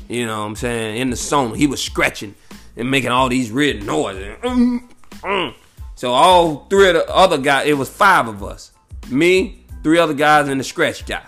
You 0.08 0.28
know 0.28 0.42
what 0.42 0.46
I'm 0.46 0.56
saying? 0.58 0.98
In 0.98 1.10
the 1.10 1.16
sauna, 1.16 1.56
he 1.56 1.66
was 1.66 1.82
scratching 1.82 2.36
and 2.76 2.92
making 2.92 3.10
all 3.10 3.30
these 3.30 3.52
weird 3.52 3.84
noises. 3.84 4.38
Mm, 4.42 4.90
mm. 5.22 5.56
So 5.96 6.12
all 6.12 6.68
three 6.70 6.90
of 6.90 6.96
the 6.96 7.10
other 7.10 7.38
guys, 7.38 7.68
it 7.68 7.74
was 7.74 7.90
five 7.90 8.28
of 8.28 8.44
us. 8.44 8.72
Me, 9.10 9.61
three 9.84 10.00
other 10.00 10.14
guys, 10.14 10.48
and 10.48 10.60
the 10.60 10.64
scratch 10.64 11.06
guy. 11.06 11.26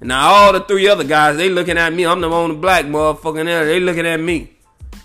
And 0.00 0.08
now 0.08 0.28
all 0.28 0.52
the 0.52 0.60
three 0.60 0.88
other 0.88 1.04
guys, 1.04 1.36
they 1.36 1.48
looking 1.48 1.78
at 1.78 1.92
me. 1.92 2.06
I'm 2.06 2.20
the 2.20 2.28
only 2.28 2.56
black 2.56 2.84
motherfucker 2.84 3.44
there. 3.44 3.64
They 3.64 3.80
looking 3.80 4.06
at 4.06 4.20
me. 4.20 4.52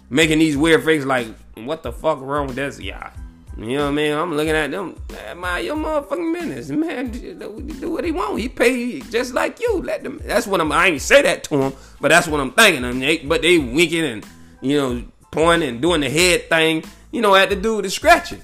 Making 0.09 0.39
these 0.39 0.55
weird 0.55 0.83
faces 0.83 1.05
like, 1.05 1.27
what 1.55 1.81
the 1.81 1.91
fuck 1.91 2.19
wrong 2.21 2.47
with 2.47 2.55
this 2.55 2.77
guy? 2.77 3.11
You 3.57 3.77
know 3.77 3.83
what 3.83 3.89
I 3.89 3.91
mean? 3.91 4.13
I'm 4.13 4.35
looking 4.35 4.55
at 4.55 4.71
them. 4.71 4.99
My 5.35 5.59
your 5.59 5.75
motherfucking 5.75 6.33
business, 6.33 6.69
man. 6.69 7.11
Do 7.11 7.91
what 7.91 8.03
he 8.03 8.11
want. 8.11 8.39
He 8.39 8.49
pay 8.49 8.99
just 8.99 9.33
like 9.35 9.59
you. 9.59 9.79
Let 9.81 10.03
them. 10.03 10.19
That's 10.23 10.47
what 10.47 10.59
I'm. 10.59 10.71
I 10.71 10.87
ain't 10.87 11.01
say 11.01 11.21
that 11.21 11.43
to 11.45 11.61
him, 11.61 11.73
but 12.01 12.09
that's 12.09 12.27
what 12.27 12.39
I'm 12.39 12.51
thinking. 12.51 12.83
I 12.83 13.21
but 13.25 13.43
they 13.43 13.59
winking 13.59 14.05
and 14.05 14.25
you 14.61 14.77
know 14.77 15.03
pointing 15.29 15.69
and 15.69 15.81
doing 15.81 16.01
the 16.01 16.09
head 16.09 16.49
thing. 16.49 16.83
You 17.11 17.21
know, 17.21 17.35
had 17.35 17.51
to 17.51 17.55
do 17.55 17.79
the 17.83 17.91
scratching. 17.91 18.41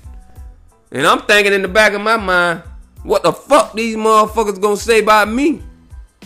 And 0.92 1.08
I'm 1.08 1.22
thinking 1.22 1.54
in 1.54 1.64
the 1.64 1.68
back 1.68 1.94
of 1.94 2.02
my 2.02 2.18
mind, 2.18 2.62
what 3.04 3.24
the 3.24 3.32
fuck 3.32 3.74
these 3.74 3.96
motherfuckers 3.96 4.62
gonna 4.62 4.78
say 4.78 5.00
about 5.00 5.30
me? 5.30 5.62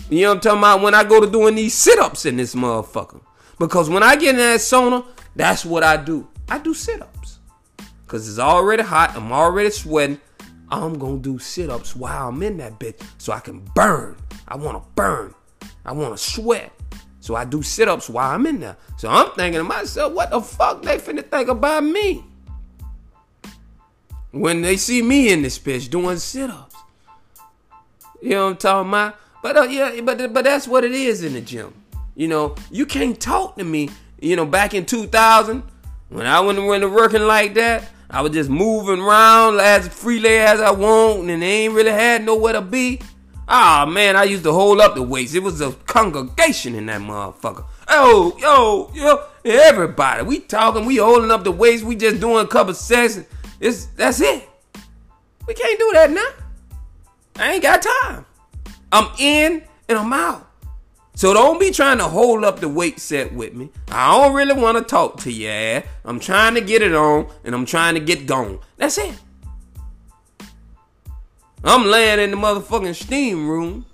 You 0.10 0.22
know 0.22 0.30
what 0.30 0.36
I'm 0.36 0.42
talking 0.42 0.60
about? 0.60 0.82
When 0.82 0.94
I 0.94 1.04
go 1.04 1.20
to 1.20 1.30
doing 1.30 1.56
these 1.56 1.74
sit-ups 1.74 2.26
in 2.26 2.38
this 2.38 2.56
motherfucker. 2.56 3.22
Because 3.60 3.90
when 3.90 4.04
I 4.04 4.16
get 4.16 4.32
in 4.32 4.38
that 4.38 4.60
sauna, 4.60 5.06
that's 5.36 5.66
what 5.66 5.84
I 5.84 5.98
do. 5.98 6.28
I 6.50 6.60
do 6.60 6.74
sit-ups. 6.74 7.40
Cause 8.08 8.28
it's 8.28 8.40
already 8.40 8.84
hot. 8.84 9.16
I'm 9.16 9.32
already 9.32 9.70
sweating. 9.70 10.20
I'm 10.70 10.98
gonna 11.00 11.18
do 11.18 11.40
sit-ups 11.40 11.96
while 11.96 12.30
I'm 12.30 12.44
in 12.44 12.58
that 12.58 12.80
bitch 12.80 13.02
so 13.18 13.34
I 13.34 13.40
can 13.40 13.60
burn. 13.76 14.18
I 14.48 14.56
wanna 14.56 14.82
burn. 14.96 15.34
I 15.86 15.94
wanna 15.94 16.18
sweat. 16.18 16.72
So 17.20 17.36
I 17.36 17.46
do 17.46 17.62
sit-ups 17.64 18.10
while 18.10 18.32
I'm 18.32 18.46
in 18.46 18.60
there. 18.60 18.78
So 18.98 19.10
I'm 19.10 19.32
thinking 19.32 19.60
to 19.60 19.64
myself, 19.64 20.14
what 20.14 20.30
the 20.30 20.42
fuck 20.42 20.84
they 20.84 20.98
finna 20.98 21.26
think 21.30 21.50
about 21.50 21.84
me? 21.84 22.26
When 24.34 24.63
they 24.63 24.76
see 24.76 25.02
me 25.02 25.32
in 25.32 25.43
this 25.43 25.60
bitch 25.60 25.89
doing 25.89 26.17
sit-ups. 26.17 26.76
You 28.22 28.32
know 28.32 28.46
what 28.46 28.52
I'm 28.52 28.58
talking 28.58 28.89
about? 28.89 29.15
But 29.43 29.58
uh, 29.58 29.63
yeah, 29.63 30.02
but 30.02 30.34
but 30.34 30.43
that's 30.43 30.67
what 30.67 30.84
it 30.84 30.91
is 30.91 31.24
in 31.24 31.34
the 31.34 31.41
gym. 31.41 31.74
You 32.15 32.28
know, 32.28 32.56
you 32.72 32.86
can't 32.86 33.19
talk 33.19 33.58
to 33.58 33.63
me. 33.63 33.89
You 34.19 34.36
know, 34.36 34.46
back 34.46 34.74
in 34.74 34.86
2000, 34.86 35.63
when 36.10 36.26
I 36.26 36.39
went 36.39 36.63
went 36.65 36.89
working 36.89 37.24
like 37.24 37.54
that, 37.56 37.89
I 38.10 38.22
was 38.22 38.32
just 38.32 38.50
moving 38.50 39.02
around 39.02 39.60
as 39.60 39.88
freely 39.88 40.38
as 40.38 40.62
I 40.62 40.72
want, 40.72 41.30
and 41.30 41.41
they 41.41 41.65
ain't 41.65 41.74
really 41.74 41.91
had 41.91 42.24
nowhere 42.24 42.54
to 42.54 42.62
be. 42.62 43.02
Ah 43.48 43.86
man, 43.86 44.15
I 44.15 44.24
used 44.24 44.46
to 44.46 44.54
hold 44.54 44.80
up 44.80 44.96
the 44.96 45.04
weights. 45.04 45.34
It 45.34 45.43
was 45.43 45.60
a 45.60 45.74
congregation 45.86 46.76
in 46.76 46.86
that 46.88 47.02
motherfucker. 47.02 47.65
Oh, 47.89 48.38
yo, 48.39 48.89
yo, 48.96 49.26
everybody. 49.43 50.24
We 50.24 50.39
talking, 50.39 50.86
we 50.86 50.96
holding 50.98 51.30
up 51.30 51.43
the 51.43 51.52
weights, 51.52 51.84
we 51.84 51.98
just 51.98 52.22
doing 52.22 52.46
a 52.46 52.48
couple 52.48 52.74
sessions. 52.74 53.28
It's 53.63 53.86
that's 53.86 54.19
it. 54.19 54.49
We 55.47 55.54
can't 55.54 55.80
do 55.80 55.91
that 55.93 56.12
now. 56.12 56.28
I 57.38 57.54
ain't 57.54 57.63
got 57.63 57.82
time. 58.04 58.26
I'm 58.91 59.10
in 59.17 59.63
and 59.88 59.97
I'm 59.97 60.12
out. 60.12 60.49
So 61.15 61.34
don't 61.34 61.62
be 61.62 61.71
trying 61.71 61.97
to 61.99 62.04
hold 62.04 62.43
up 62.43 62.60
the 62.60 62.67
weight 62.67 62.99
set 62.99 63.34
with 63.34 63.54
me. 63.54 63.69
I 63.88 64.12
don't 64.12 64.36
really 64.36 64.54
want 64.54 64.78
to 64.80 64.84
talk 64.84 65.17
to 65.21 65.32
you. 65.32 65.82
I'm 66.04 66.19
trying 66.19 66.56
to 66.56 66.62
get 66.62 66.82
it 66.82 66.93
on 66.93 67.32
and 67.45 67.56
I'm 67.56 67.65
trying 67.65 67.93
to 67.93 68.02
get 68.02 68.26
gone. 68.26 68.60
That's 68.76 68.97
it. 68.97 69.17
I'm 71.63 71.86
laying 71.86 72.19
in 72.19 72.32
the 72.32 72.38
motherfucking 72.38 72.95
steam 72.95 73.47
room 73.47 73.86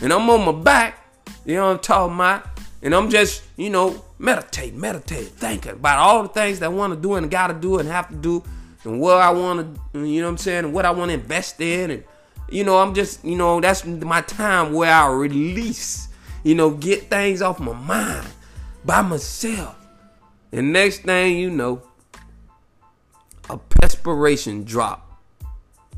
and 0.00 0.10
I'm 0.10 0.30
on 0.30 0.46
my 0.46 0.52
back. 0.62 1.04
You 1.44 1.56
know 1.56 1.66
what 1.66 1.72
I'm 1.72 1.78
talking 1.80 2.14
about? 2.14 2.46
And 2.80 2.94
I'm 2.94 3.10
just, 3.10 3.42
you 3.58 3.68
know, 3.68 4.02
meditate, 4.18 4.72
meditate, 4.74 5.26
thinking 5.26 5.72
about 5.72 5.98
all 5.98 6.22
the 6.22 6.30
things 6.30 6.60
that 6.60 6.66
I 6.66 6.68
want 6.68 6.94
to 6.94 6.98
do 6.98 7.14
and 7.14 7.30
gotta 7.30 7.52
do 7.52 7.78
and 7.78 7.88
have 7.90 8.08
to 8.08 8.14
do 8.14 8.42
and 8.84 9.00
what 9.00 9.18
I 9.18 9.30
want 9.30 9.76
to, 9.92 10.06
you 10.06 10.20
know 10.20 10.26
what 10.26 10.32
I'm 10.32 10.38
saying, 10.38 10.72
what 10.72 10.86
I 10.86 10.90
want 10.90 11.10
to 11.10 11.14
invest 11.14 11.60
in. 11.60 11.90
And, 11.90 12.04
you 12.48 12.64
know, 12.64 12.78
I'm 12.78 12.94
just, 12.94 13.24
you 13.24 13.36
know, 13.36 13.60
that's 13.60 13.84
my 13.84 14.20
time 14.22 14.72
where 14.72 14.92
I 14.92 15.08
release, 15.08 16.08
you 16.44 16.54
know, 16.54 16.70
get 16.70 17.10
things 17.10 17.42
off 17.42 17.58
my 17.60 17.74
mind 17.74 18.28
by 18.84 19.02
myself. 19.02 19.76
And 20.52 20.72
next 20.72 21.02
thing 21.02 21.36
you 21.36 21.50
know, 21.50 21.82
a 23.50 23.58
perspiration 23.58 24.64
drop 24.64 25.20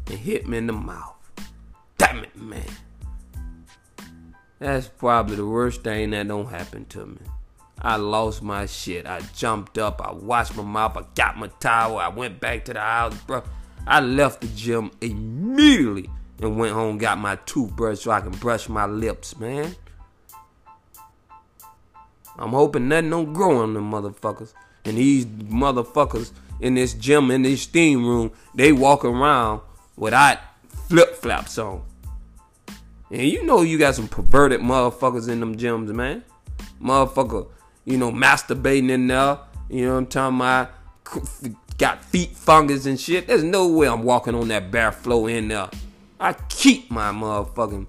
and 0.06 0.18
hit 0.18 0.48
me 0.48 0.58
in 0.58 0.66
the 0.66 0.72
mouth. 0.72 1.16
Damn 1.98 2.24
it, 2.24 2.36
man. 2.36 2.64
That's 4.58 4.88
probably 4.88 5.36
the 5.36 5.46
worst 5.46 5.82
thing 5.82 6.10
that 6.10 6.28
don't 6.28 6.48
happen 6.48 6.84
to 6.86 7.06
me. 7.06 7.18
I 7.80 7.96
lost 7.96 8.42
my 8.42 8.66
shit. 8.66 9.06
I 9.06 9.20
jumped 9.34 9.78
up. 9.78 10.00
I 10.02 10.12
washed 10.12 10.56
my 10.56 10.62
mouth. 10.62 10.96
I 10.96 11.04
got 11.14 11.38
my 11.38 11.48
towel. 11.60 11.98
I 11.98 12.08
went 12.08 12.40
back 12.40 12.64
to 12.66 12.74
the 12.74 12.80
house, 12.80 13.14
bro. 13.26 13.42
I 13.86 14.00
left 14.00 14.42
the 14.42 14.48
gym 14.48 14.90
immediately 15.00 16.10
and 16.40 16.58
went 16.58 16.72
home 16.72 16.98
got 16.98 17.18
my 17.18 17.36
toothbrush 17.36 18.00
so 18.00 18.10
I 18.10 18.20
can 18.20 18.32
brush 18.32 18.68
my 18.68 18.86
lips, 18.86 19.38
man. 19.38 19.74
I'm 22.38 22.50
hoping 22.50 22.88
nothing 22.88 23.10
don't 23.10 23.32
grow 23.32 23.58
on 23.58 23.74
them 23.74 23.90
motherfuckers. 23.90 24.52
And 24.84 24.96
these 24.96 25.26
motherfuckers 25.26 26.32
in 26.60 26.74
this 26.74 26.94
gym, 26.94 27.30
in 27.30 27.42
this 27.42 27.62
steam 27.62 28.06
room, 28.06 28.30
they 28.54 28.72
walk 28.72 29.04
around 29.04 29.60
without 29.96 30.38
flip 30.88 31.14
flops 31.16 31.58
on. 31.58 31.82
And 33.10 33.22
you 33.22 33.44
know 33.44 33.62
you 33.62 33.78
got 33.78 33.94
some 33.94 34.08
perverted 34.08 34.60
motherfuckers 34.60 35.28
in 35.28 35.40
them 35.40 35.56
gyms, 35.56 35.88
man. 35.88 36.24
Motherfucker 36.80 37.48
you 37.84 37.98
know, 37.98 38.10
masturbating 38.10 38.90
in 38.90 39.06
there. 39.06 39.38
You 39.68 39.86
know 39.86 39.92
what 39.92 39.98
I'm 39.98 40.06
talking 40.06 40.36
about? 40.36 40.70
Got 41.78 42.04
feet 42.04 42.36
fungus 42.36 42.86
and 42.86 43.00
shit. 43.00 43.26
There's 43.26 43.44
no 43.44 43.68
way 43.68 43.88
I'm 43.88 44.02
walking 44.02 44.34
on 44.34 44.48
that 44.48 44.70
bare 44.70 44.92
floor 44.92 45.30
in 45.30 45.48
there. 45.48 45.70
I 46.18 46.34
keep 46.48 46.90
my 46.90 47.10
motherfucking. 47.10 47.86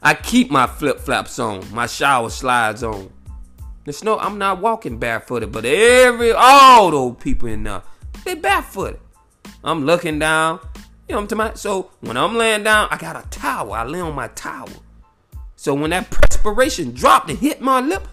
I 0.00 0.14
keep 0.14 0.50
my 0.50 0.66
flip 0.66 1.00
flops 1.00 1.38
on, 1.38 1.72
my 1.74 1.86
shower 1.86 2.30
slides 2.30 2.82
on. 2.82 3.10
There's 3.84 4.04
no, 4.04 4.18
I'm 4.18 4.38
not 4.38 4.60
walking 4.60 4.98
barefooted, 4.98 5.50
but 5.50 5.64
every 5.64 6.32
all 6.32 6.90
those 6.90 7.16
people 7.16 7.48
in 7.48 7.64
there, 7.64 7.82
they 8.24 8.34
barefooted. 8.34 9.00
I'm 9.64 9.84
looking 9.84 10.18
down, 10.18 10.60
you 11.08 11.14
know 11.14 11.16
what 11.16 11.22
I'm 11.22 11.26
talking 11.28 11.40
about? 11.40 11.58
So 11.58 11.90
when 12.00 12.16
I'm 12.16 12.36
laying 12.36 12.62
down, 12.62 12.88
I 12.90 12.96
got 12.98 13.16
a 13.16 13.26
towel. 13.28 13.72
I 13.72 13.84
lay 13.84 14.00
on 14.00 14.14
my 14.14 14.28
towel. 14.28 14.68
So 15.56 15.74
when 15.74 15.90
that 15.90 16.10
perspiration 16.10 16.92
dropped 16.92 17.30
and 17.30 17.38
hit 17.38 17.60
my 17.60 17.80
lip, 17.80 18.06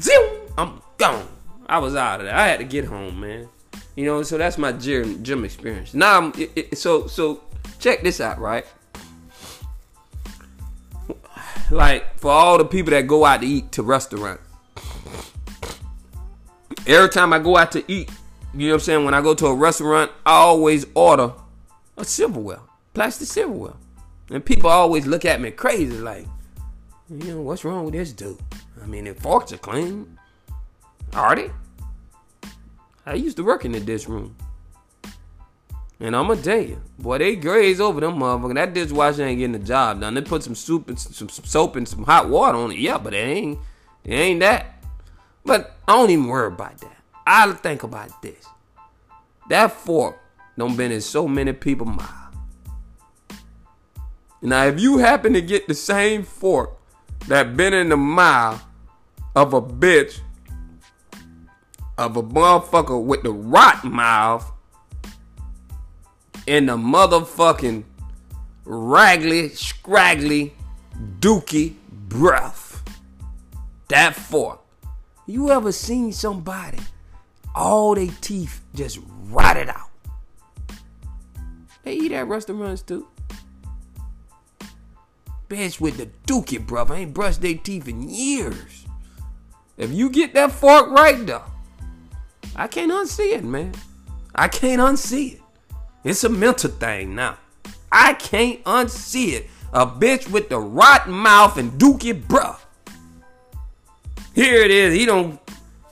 Zoom, 0.00 0.30
I'm 0.56 0.82
gone. 0.98 1.28
I 1.66 1.78
was 1.78 1.94
out 1.94 2.20
of 2.20 2.26
there. 2.26 2.34
I 2.34 2.46
had 2.46 2.58
to 2.58 2.64
get 2.64 2.84
home, 2.84 3.20
man. 3.20 3.48
You 3.96 4.06
know, 4.06 4.22
so 4.22 4.38
that's 4.38 4.58
my 4.58 4.72
gym 4.72 5.22
gym 5.22 5.44
experience. 5.44 5.94
Now, 5.94 6.18
I'm, 6.18 6.32
it, 6.36 6.50
it, 6.56 6.78
so 6.78 7.06
so 7.06 7.42
check 7.78 8.02
this 8.02 8.20
out, 8.20 8.38
right? 8.38 8.66
Like 11.70 12.18
for 12.18 12.30
all 12.30 12.58
the 12.58 12.64
people 12.64 12.90
that 12.90 13.06
go 13.06 13.24
out 13.24 13.40
to 13.40 13.46
eat 13.46 13.72
to 13.72 13.82
restaurant, 13.82 14.40
every 16.86 17.08
time 17.08 17.32
I 17.32 17.38
go 17.38 17.56
out 17.56 17.72
to 17.72 17.84
eat, 17.90 18.10
you 18.54 18.66
know 18.66 18.74
what 18.74 18.82
I'm 18.82 18.84
saying? 18.84 19.04
When 19.04 19.14
I 19.14 19.22
go 19.22 19.34
to 19.34 19.46
a 19.46 19.54
restaurant, 19.54 20.10
I 20.26 20.32
always 20.32 20.86
order 20.94 21.32
a 21.96 22.04
silverware, 22.04 22.60
plastic 22.94 23.28
silverware, 23.28 23.74
and 24.30 24.44
people 24.44 24.68
always 24.70 25.06
look 25.06 25.24
at 25.24 25.40
me 25.40 25.50
crazy, 25.50 25.98
like, 25.98 26.26
you 27.20 27.34
know, 27.34 27.40
what's 27.40 27.64
wrong 27.64 27.84
with 27.84 27.94
this 27.94 28.12
dude? 28.12 28.38
I 28.82 28.86
mean, 28.86 29.04
the 29.04 29.14
forks 29.14 29.52
are 29.52 29.58
clean. 29.58 30.18
Are 31.12 31.36
they? 31.36 31.50
I 33.04 33.14
used 33.14 33.36
to 33.36 33.44
work 33.44 33.64
in 33.64 33.72
the 33.72 33.80
dish 33.80 34.06
room. 34.06 34.36
And 36.00 36.16
I'm 36.16 36.26
gonna 36.26 36.42
tell 36.42 36.60
you, 36.60 36.80
boy, 36.98 37.18
they 37.18 37.36
graze 37.36 37.80
over 37.80 38.00
them 38.00 38.18
motherfuckers. 38.18 38.54
That 38.54 38.74
dishwasher 38.74 39.22
ain't 39.22 39.38
getting 39.38 39.52
the 39.52 39.58
job 39.60 40.00
done. 40.00 40.14
They 40.14 40.22
put 40.22 40.42
some 40.42 40.56
soup 40.56 40.88
and 40.88 40.98
some, 40.98 41.28
soap 41.28 41.76
and 41.76 41.86
some 41.86 42.04
hot 42.04 42.28
water 42.28 42.58
on 42.58 42.72
it. 42.72 42.78
Yeah, 42.78 42.98
but 42.98 43.14
it 43.14 43.18
ain't 43.18 43.58
it 44.04 44.14
ain't 44.14 44.40
that. 44.40 44.82
But 45.44 45.76
I 45.86 45.92
don't 45.92 46.10
even 46.10 46.26
worry 46.26 46.48
about 46.48 46.78
that. 46.78 46.96
I 47.24 47.52
think 47.52 47.84
about 47.84 48.20
this. 48.20 48.44
That 49.48 49.72
fork 49.72 50.18
don't 50.58 50.76
been 50.76 50.90
in 50.90 51.00
so 51.00 51.28
many 51.28 51.52
people 51.52 51.86
mouth. 51.86 52.34
Now, 54.40 54.64
if 54.66 54.80
you 54.80 54.98
happen 54.98 55.34
to 55.34 55.40
get 55.40 55.68
the 55.68 55.74
same 55.74 56.24
fork 56.24 56.81
that 57.28 57.56
been 57.56 57.72
in 57.72 57.88
the 57.88 57.96
mouth 57.96 58.62
of 59.34 59.54
a 59.54 59.62
bitch, 59.62 60.20
of 61.98 62.16
a 62.16 62.22
motherfucker 62.22 63.02
with 63.02 63.22
the 63.22 63.32
rot 63.32 63.84
mouth 63.84 64.50
and 66.46 66.68
the 66.68 66.76
motherfucking 66.76 67.84
raggly, 68.64 69.50
scraggly, 69.50 70.54
dookie 71.20 71.76
breath. 71.90 72.82
That 73.88 74.14
fork. 74.14 74.60
You 75.26 75.50
ever 75.50 75.72
seen 75.72 76.12
somebody 76.12 76.78
all 77.54 77.94
their 77.94 78.08
teeth 78.20 78.60
just 78.74 78.98
rotted 79.28 79.68
out? 79.68 79.90
They 81.84 81.94
eat 81.94 82.12
at 82.12 82.26
restaurants 82.26 82.82
too. 82.82 83.06
Bitch 85.52 85.78
with 85.78 85.98
the 85.98 86.06
dookie, 86.26 86.66
brother. 86.66 86.94
Ain't 86.94 87.12
brushed 87.12 87.42
their 87.42 87.52
teeth 87.52 87.86
in 87.86 88.08
years. 88.08 88.86
If 89.76 89.92
you 89.92 90.08
get 90.08 90.32
that 90.32 90.50
fork 90.50 90.88
right 90.88 91.26
though, 91.26 91.44
I 92.56 92.68
can't 92.68 92.90
unsee 92.90 93.34
it, 93.34 93.44
man. 93.44 93.74
I 94.34 94.48
can't 94.48 94.80
unsee 94.80 95.34
it. 95.34 95.42
It's 96.04 96.24
a 96.24 96.30
mental 96.30 96.70
thing 96.70 97.14
now. 97.14 97.36
I 97.92 98.14
can't 98.14 98.64
unsee 98.64 99.34
it. 99.34 99.50
A 99.74 99.86
bitch 99.86 100.30
with 100.30 100.48
the 100.48 100.58
rotten 100.58 101.12
mouth 101.12 101.58
and 101.58 101.72
dookie, 101.72 102.18
bruh. 102.18 102.58
Here 104.34 104.62
it 104.62 104.70
is. 104.70 104.94
He 104.94 105.04
don't. 105.04 105.38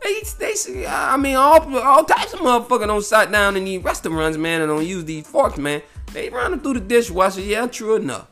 They, 0.02 0.22
they, 0.38 0.86
I 0.86 1.18
mean, 1.18 1.36
all, 1.36 1.76
all 1.76 2.04
types 2.04 2.32
of 2.32 2.40
motherfuckers 2.40 2.86
don't 2.86 3.04
sit 3.04 3.30
down 3.30 3.58
in 3.58 3.64
these 3.64 3.84
restaurants, 3.84 4.38
man, 4.38 4.62
and 4.62 4.70
don't 4.70 4.86
use 4.86 5.04
these 5.04 5.26
forks, 5.26 5.58
man. 5.58 5.82
They 6.14 6.30
running 6.30 6.60
through 6.60 6.74
the 6.74 6.80
dishwasher. 6.80 7.42
Yeah, 7.42 7.66
true 7.66 7.96
enough. 7.96 8.26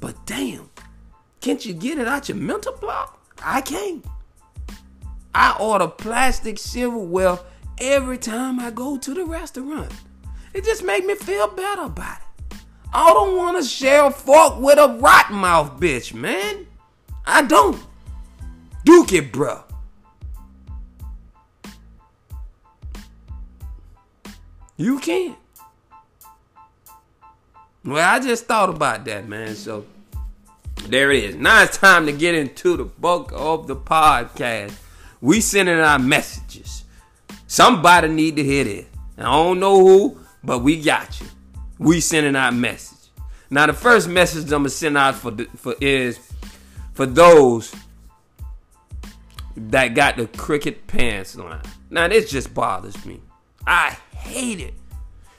But 0.00 0.26
damn, 0.26 0.70
can't 1.40 1.64
you 1.64 1.74
get 1.74 1.98
it 1.98 2.08
out 2.08 2.28
your 2.28 2.36
mental 2.36 2.76
block? 2.80 3.20
I 3.42 3.60
can't. 3.60 4.04
I 5.34 5.56
order 5.60 5.88
plastic 5.88 6.58
silverware 6.58 7.38
every 7.78 8.18
time 8.18 8.58
I 8.58 8.70
go 8.70 8.96
to 8.98 9.14
the 9.14 9.24
restaurant. 9.24 9.92
It 10.54 10.64
just 10.64 10.82
make 10.84 11.04
me 11.04 11.14
feel 11.14 11.48
better 11.48 11.82
about 11.82 12.18
it. 12.18 12.56
I 12.92 13.12
don't 13.12 13.36
want 13.36 13.62
to 13.62 13.68
share 13.68 14.06
a 14.06 14.10
fork 14.10 14.58
with 14.58 14.78
a 14.78 14.98
rotten 14.98 15.36
mouth 15.36 15.78
bitch, 15.78 16.14
man. 16.14 16.66
I 17.26 17.42
don't. 17.42 17.78
Duke 18.84 19.12
it, 19.12 19.32
bruh. 19.32 19.62
You 24.76 24.98
can. 25.00 25.36
Well, 27.88 28.06
I 28.06 28.20
just 28.20 28.44
thought 28.44 28.68
about 28.68 29.06
that, 29.06 29.28
man. 29.28 29.54
So 29.54 29.86
there 30.88 31.10
it 31.10 31.24
is. 31.24 31.36
Now 31.36 31.62
it's 31.62 31.78
time 31.78 32.04
to 32.04 32.12
get 32.12 32.34
into 32.34 32.76
the 32.76 32.84
bulk 32.84 33.32
of 33.34 33.66
the 33.66 33.76
podcast. 33.76 34.74
We 35.22 35.40
sending 35.40 35.80
our 35.80 35.98
messages. 35.98 36.84
Somebody 37.46 38.08
need 38.08 38.36
to 38.36 38.44
hear 38.44 38.64
this. 38.64 38.86
I 39.16 39.22
don't 39.22 39.58
know 39.58 39.78
who, 39.78 40.20
but 40.44 40.58
we 40.58 40.82
got 40.82 41.18
you. 41.18 41.28
We 41.78 42.02
sending 42.02 42.36
out 42.36 42.52
message. 42.52 43.08
Now 43.48 43.64
the 43.64 43.72
first 43.72 44.06
message 44.06 44.44
I'm 44.44 44.60
gonna 44.60 44.68
send 44.68 44.98
out 44.98 45.14
for 45.14 45.30
the, 45.30 45.46
for 45.56 45.74
is 45.80 46.20
for 46.92 47.06
those 47.06 47.74
that 49.56 49.94
got 49.94 50.18
the 50.18 50.26
cricket 50.26 50.86
pants 50.86 51.36
line. 51.36 51.62
Now 51.88 52.06
this 52.08 52.30
just 52.30 52.52
bothers 52.52 53.06
me. 53.06 53.22
I 53.66 53.96
hate 54.12 54.60
it 54.60 54.74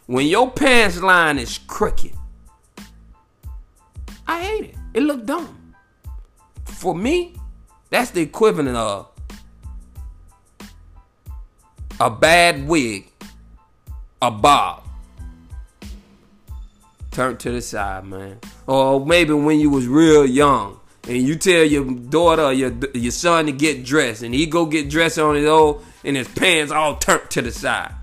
when 0.08 0.26
your 0.26 0.50
pants 0.50 1.00
line 1.00 1.38
is 1.38 1.60
crooked. 1.60 2.16
I 4.30 4.44
hate 4.44 4.66
it. 4.66 4.76
It 4.94 5.02
look 5.02 5.26
dumb. 5.26 5.74
For 6.66 6.94
me, 6.94 7.34
that's 7.90 8.12
the 8.12 8.22
equivalent 8.22 8.78
of 8.78 9.08
a 12.00 12.12
bad 12.12 12.68
wig, 12.68 13.12
a 14.22 14.30
bob. 14.30 14.84
Turn 17.10 17.38
to 17.38 17.52
the 17.52 17.60
side, 17.60 18.06
man. 18.06 18.38
Or 18.68 19.04
maybe 19.04 19.34
when 19.34 19.60
you 19.60 19.72
was 19.72 19.88
real 19.88 20.28
young 20.28 20.80
and 21.08 21.18
you 21.18 21.36
tell 21.36 21.64
your 21.64 21.86
daughter 21.86 22.44
or 22.44 22.54
your, 22.54 22.72
your 22.94 23.12
son 23.12 23.48
to 23.48 23.52
get 23.52 23.84
dressed 23.84 24.22
and 24.22 24.36
he 24.36 24.46
go 24.46 24.68
get 24.68 24.92
dressed 24.92 25.18
on 25.18 25.34
his 25.34 25.50
own 25.50 25.84
and 26.04 26.16
his 26.16 26.28
pants 26.28 26.72
all 26.72 26.98
turned 26.98 27.32
to 27.32 27.42
the 27.42 27.52
side. 27.52 27.96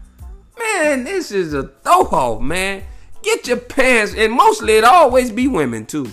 Man, 0.58 1.04
this 1.04 1.30
is 1.30 1.54
a 1.54 1.68
throw 1.84 2.02
off, 2.02 2.42
man. 2.42 2.82
Get 3.26 3.48
your 3.48 3.56
pants, 3.56 4.14
and 4.16 4.32
mostly 4.32 4.74
it 4.74 4.84
always 4.84 5.32
be 5.32 5.48
women 5.48 5.84
too. 5.84 6.08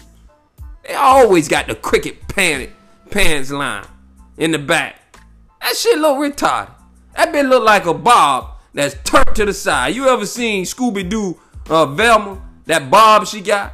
They 0.83 0.95
always 0.95 1.47
got 1.47 1.67
the 1.67 1.75
cricket 1.75 2.27
pant, 2.27 2.71
pants 3.11 3.51
line 3.51 3.85
in 4.39 4.49
the 4.49 4.57
back. 4.57 4.95
That 5.61 5.75
shit 5.77 5.99
look 5.99 6.17
retarded. 6.17 6.71
That 7.15 7.31
bitch 7.31 7.47
look 7.47 7.63
like 7.63 7.85
a 7.85 7.93
bob 7.93 8.55
that's 8.73 8.95
turned 9.03 9.35
to 9.35 9.45
the 9.45 9.53
side. 9.53 9.93
You 9.93 10.07
ever 10.07 10.25
seen 10.25 10.65
Scooby 10.65 11.07
Doo 11.07 11.39
uh, 11.69 11.85
Velma? 11.85 12.41
That 12.65 12.89
bob 12.89 13.27
she 13.27 13.41
got? 13.41 13.73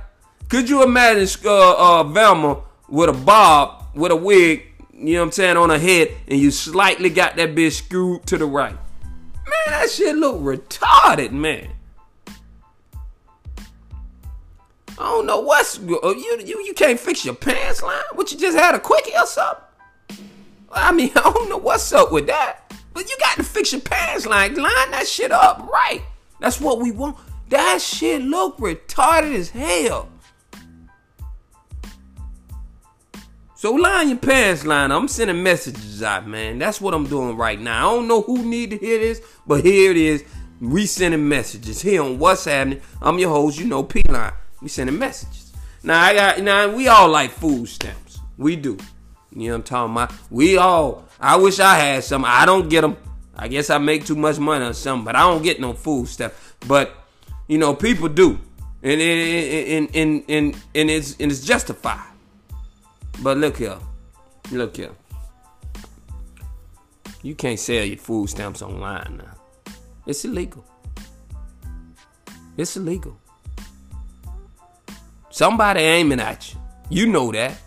Could 0.49 0.69
you 0.69 0.83
imagine 0.83 1.29
uh, 1.45 2.01
uh, 2.01 2.03
Velma 2.03 2.61
with 2.89 3.07
a 3.07 3.13
bob, 3.13 3.85
with 3.95 4.11
a 4.11 4.17
wig, 4.17 4.65
you 4.93 5.13
know 5.13 5.21
what 5.21 5.25
I'm 5.27 5.31
saying, 5.31 5.55
on 5.55 5.69
her 5.69 5.79
head, 5.79 6.09
and 6.27 6.37
you 6.37 6.51
slightly 6.51 7.09
got 7.09 7.37
that 7.37 7.55
bitch 7.55 7.83
screwed 7.83 8.25
to 8.25 8.37
the 8.37 8.45
right? 8.45 8.73
Man, 8.73 9.67
that 9.67 9.89
shit 9.89 10.17
look 10.17 10.41
retarded, 10.41 11.31
man. 11.31 11.69
I 14.99 15.03
don't 15.03 15.25
know 15.25 15.39
what's 15.39 15.79
uh, 15.79 15.81
you 15.81 16.41
you 16.45 16.61
you 16.65 16.73
can't 16.73 16.99
fix 16.99 17.23
your 17.23 17.35
pants 17.35 17.81
line. 17.81 18.03
What 18.13 18.33
you 18.33 18.37
just 18.37 18.57
had 18.57 18.75
a 18.75 18.79
quickie 18.79 19.13
or 19.17 19.25
something? 19.25 19.63
I 20.71 20.91
mean, 20.91 21.11
I 21.15 21.31
don't 21.31 21.49
know 21.49 21.57
what's 21.57 21.91
up 21.93 22.11
with 22.11 22.27
that. 22.27 22.73
But 22.93 23.09
you 23.09 23.15
got 23.19 23.37
to 23.37 23.43
fix 23.43 23.71
your 23.71 23.81
pants 23.81 24.25
line. 24.25 24.55
Line 24.55 24.91
that 24.91 25.07
shit 25.07 25.31
up 25.31 25.69
right. 25.71 26.01
That's 26.41 26.59
what 26.59 26.79
we 26.81 26.91
want. 26.91 27.17
That 27.47 27.81
shit 27.81 28.21
look 28.21 28.57
retarded 28.57 29.33
as 29.35 29.49
hell. 29.49 30.09
So 33.55 33.73
line 33.73 34.09
your 34.09 34.17
pants 34.17 34.65
line. 34.65 34.91
I'm 34.91 35.07
sending 35.07 35.41
messages 35.41 36.03
out, 36.03 36.27
man. 36.27 36.59
That's 36.59 36.81
what 36.81 36.93
I'm 36.93 37.07
doing 37.07 37.37
right 37.37 37.59
now. 37.59 37.89
I 37.89 37.95
don't 37.95 38.07
know 38.07 38.21
who 38.21 38.43
need 38.43 38.71
to 38.71 38.77
hear 38.77 38.99
this, 38.99 39.21
but 39.47 39.63
here 39.63 39.91
it 39.91 39.97
is. 39.97 40.23
We 40.59 40.85
sending 40.85 41.27
messages 41.27 41.81
here 41.81 42.01
on 42.03 42.19
what's 42.19 42.45
happening. 42.45 42.81
I'm 43.01 43.17
your 43.17 43.29
host, 43.29 43.59
you 43.59 43.65
know, 43.65 43.83
P 43.83 44.01
Line. 44.09 44.33
We 44.61 44.67
sending 44.67 44.97
messages. 44.97 45.53
Now 45.83 46.01
I 46.01 46.13
got 46.13 46.41
now 46.41 46.73
we 46.75 46.87
all 46.87 47.09
like 47.09 47.31
food 47.31 47.67
stamps. 47.67 48.19
We 48.37 48.55
do. 48.55 48.77
You 49.31 49.47
know 49.47 49.53
what 49.53 49.55
I'm 49.55 49.63
talking 49.63 49.93
about? 49.93 50.13
We 50.29 50.57
all 50.57 51.05
I 51.19 51.35
wish 51.35 51.59
I 51.59 51.75
had 51.75 52.03
some. 52.03 52.23
I 52.25 52.45
don't 52.45 52.69
get 52.69 52.81
them. 52.81 52.97
I 53.35 53.47
guess 53.47 53.69
I 53.69 53.77
make 53.77 54.05
too 54.05 54.15
much 54.15 54.39
money 54.39 54.65
or 54.65 54.73
something, 54.73 55.05
but 55.05 55.15
I 55.15 55.21
don't 55.21 55.41
get 55.41 55.59
no 55.59 55.73
food 55.73 56.07
stuff. 56.07 56.55
But 56.67 56.93
you 57.47 57.57
know, 57.57 57.73
people 57.73 58.09
do, 58.09 58.39
and 58.83 59.01
and 59.01 59.95
and 59.95 60.23
and 60.27 60.63
and 60.75 60.89
it's 60.89 61.15
and 61.19 61.31
it's 61.31 61.41
justified. 61.41 62.05
But 63.21 63.37
look 63.37 63.57
here, 63.57 63.77
look 64.51 64.77
here. 64.77 64.91
You 67.21 67.35
can't 67.35 67.59
sell 67.59 67.83
your 67.83 67.97
food 67.97 68.29
stamps 68.29 68.61
online 68.61 69.17
now. 69.17 69.73
It's 70.05 70.23
illegal. 70.23 70.65
It's 72.55 72.77
illegal. 72.77 73.19
Somebody 75.29 75.81
aiming 75.81 76.19
at 76.19 76.53
you. 76.53 76.59
You 76.89 77.07
know 77.07 77.31
that. 77.31 77.57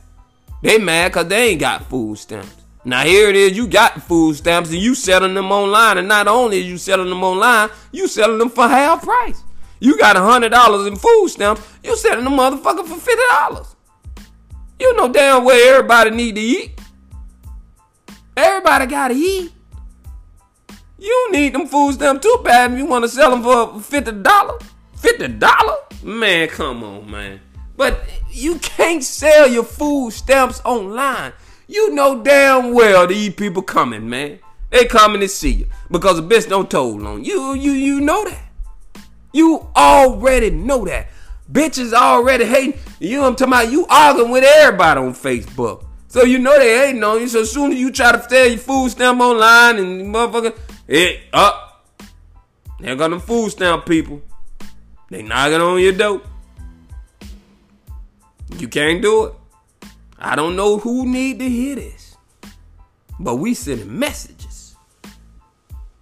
They 0.62 0.79
mad 0.79 1.12
cause 1.12 1.27
they 1.27 1.51
ain't 1.51 1.61
got 1.61 1.85
food 1.88 2.18
stamps. 2.18 2.57
Now 2.85 3.03
here 3.05 3.29
it 3.29 3.37
is, 3.37 3.57
you 3.57 3.68
got 3.68 4.03
food 4.03 4.35
stamps 4.37 4.70
and 4.70 4.79
you 4.79 4.94
selling 4.96 5.35
them 5.35 5.53
online, 5.53 5.98
and 5.98 6.09
not 6.09 6.27
only 6.27 6.59
are 6.59 6.64
you 6.64 6.79
selling 6.79 7.09
them 7.09 7.22
online, 7.22 7.70
you 7.92 8.09
selling 8.09 8.38
them 8.38 8.51
for 8.51 8.66
half 8.66 9.03
price. 9.03 9.42
You 9.79 9.96
got 9.98 10.16
hundred 10.16 10.51
dollars 10.51 10.87
in 10.87 10.96
food 10.96 11.29
stamps, 11.29 11.62
you 11.85 11.96
selling 11.96 12.25
them 12.25 12.35
motherfucker 12.35 12.85
for 12.85 12.96
fifty 12.96 13.22
dollars. 13.31 13.77
You 14.81 14.96
know 14.96 15.12
damn 15.12 15.44
well 15.44 15.75
everybody 15.75 16.11
need 16.11 16.35
to 16.35 16.40
eat. 16.40 16.81
Everybody 18.37 18.87
gotta 18.87 19.14
eat. 19.14 19.53
You 20.98 21.29
need 21.31 21.55
them 21.55 21.66
food 21.66 21.94
stamps 21.94 22.22
too 22.22 22.40
bad 22.44 22.72
if 22.72 22.79
you 22.79 22.87
want 22.87 23.05
to 23.05 23.09
sell 23.09 23.31
them 23.31 23.42
for 23.42 23.81
fifty 23.81 24.11
dollars. 24.11 24.62
Fifty 24.96 25.29
dollars, 25.29 26.03
man, 26.03 26.48
come 26.48 26.83
on, 26.83 27.09
man. 27.09 27.40
But 27.83 27.99
you 28.31 28.61
can't 28.61 29.03
sell 29.03 29.49
your 29.49 29.64
food 29.64 30.12
stamps 30.12 30.62
online. 30.64 31.33
You 31.66 31.92
know 31.92 32.23
damn 32.23 32.75
well 32.75 33.09
these 33.09 33.35
people 33.35 33.61
coming, 33.61 34.09
man. 34.09 34.38
They 34.71 34.85
coming 34.85 35.21
to 35.21 35.27
see 35.27 35.51
you 35.51 35.66
because 35.90 36.14
the 36.14 36.23
bitch 36.23 36.49
don't 36.49 36.71
told 36.71 37.03
on 37.05 37.25
you. 37.25 37.55
You 37.55 37.73
you 37.73 38.01
know 38.01 38.25
that. 38.25 38.53
You 39.33 39.66
already 39.75 40.51
know 40.51 40.85
that. 40.85 41.09
Bitches 41.51 41.92
already 41.92 42.45
hating. 42.45 42.79
You 43.01 43.16
know 43.16 43.27
I'm 43.27 43.35
talking 43.35 43.53
about? 43.53 43.73
You 43.73 43.85
arguing 43.90 44.31
with 44.31 44.45
everybody 44.45 45.01
on 45.01 45.12
Facebook. 45.12 45.85
So 46.07 46.23
you 46.23 46.38
know 46.38 46.57
they 46.57 46.85
ain't 46.85 47.03
on 47.03 47.18
you. 47.18 47.27
So 47.27 47.42
soon 47.42 47.73
as 47.73 47.79
you 47.81 47.90
try 47.90 48.12
to 48.12 48.23
sell 48.31 48.47
your 48.47 48.59
food 48.59 48.92
stamp 48.92 49.21
online 49.21 49.79
and 49.79 50.14
motherfucker, 50.14 50.57
it 50.87 51.18
up. 51.33 51.85
There 52.79 52.95
got 52.95 53.11
them 53.11 53.18
food 53.18 53.51
stamp 53.51 53.87
people. 53.87 54.23
They 55.11 55.23
knocking 55.23 55.61
on 55.61 55.81
your 55.81 55.95
door. 55.95 56.23
You 58.59 58.69
can't 58.69 59.03
do 59.03 59.25
it. 59.25 59.35
I 60.19 60.37
don't 60.37 60.55
know 60.55 60.79
who 60.79 61.07
need 61.07 61.41
to 61.41 61.49
hear 61.49 61.75
this, 61.75 62.17
but 63.19 63.37
we 63.37 63.55
sending 63.55 63.99
messages 63.99 64.77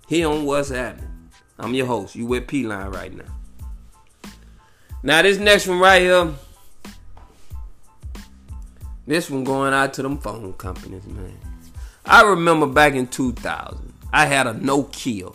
here 0.07 0.29
on 0.29 0.45
what's 0.45 0.69
happening. 0.69 1.31
I'm 1.59 1.75
your 1.75 1.87
host. 1.87 2.15
You 2.15 2.27
with 2.27 2.47
P 2.47 2.67
Line 2.67 2.91
right 2.91 3.15
now. 3.15 3.25
Now 5.03 5.23
this 5.23 5.39
next 5.39 5.67
one 5.67 5.79
right 5.79 6.03
here, 6.03 6.35
this 9.07 9.31
one 9.31 9.45
going 9.45 9.73
out 9.73 9.95
to 9.95 10.03
them 10.03 10.19
phone 10.19 10.53
companies, 10.55 11.07
man. 11.07 11.39
I 12.05 12.23
remember 12.23 12.67
back 12.67 12.95
in 12.95 13.07
2000, 13.07 13.93
I 14.13 14.27
had 14.27 14.47
a 14.47 14.53
Nokia 14.53 15.35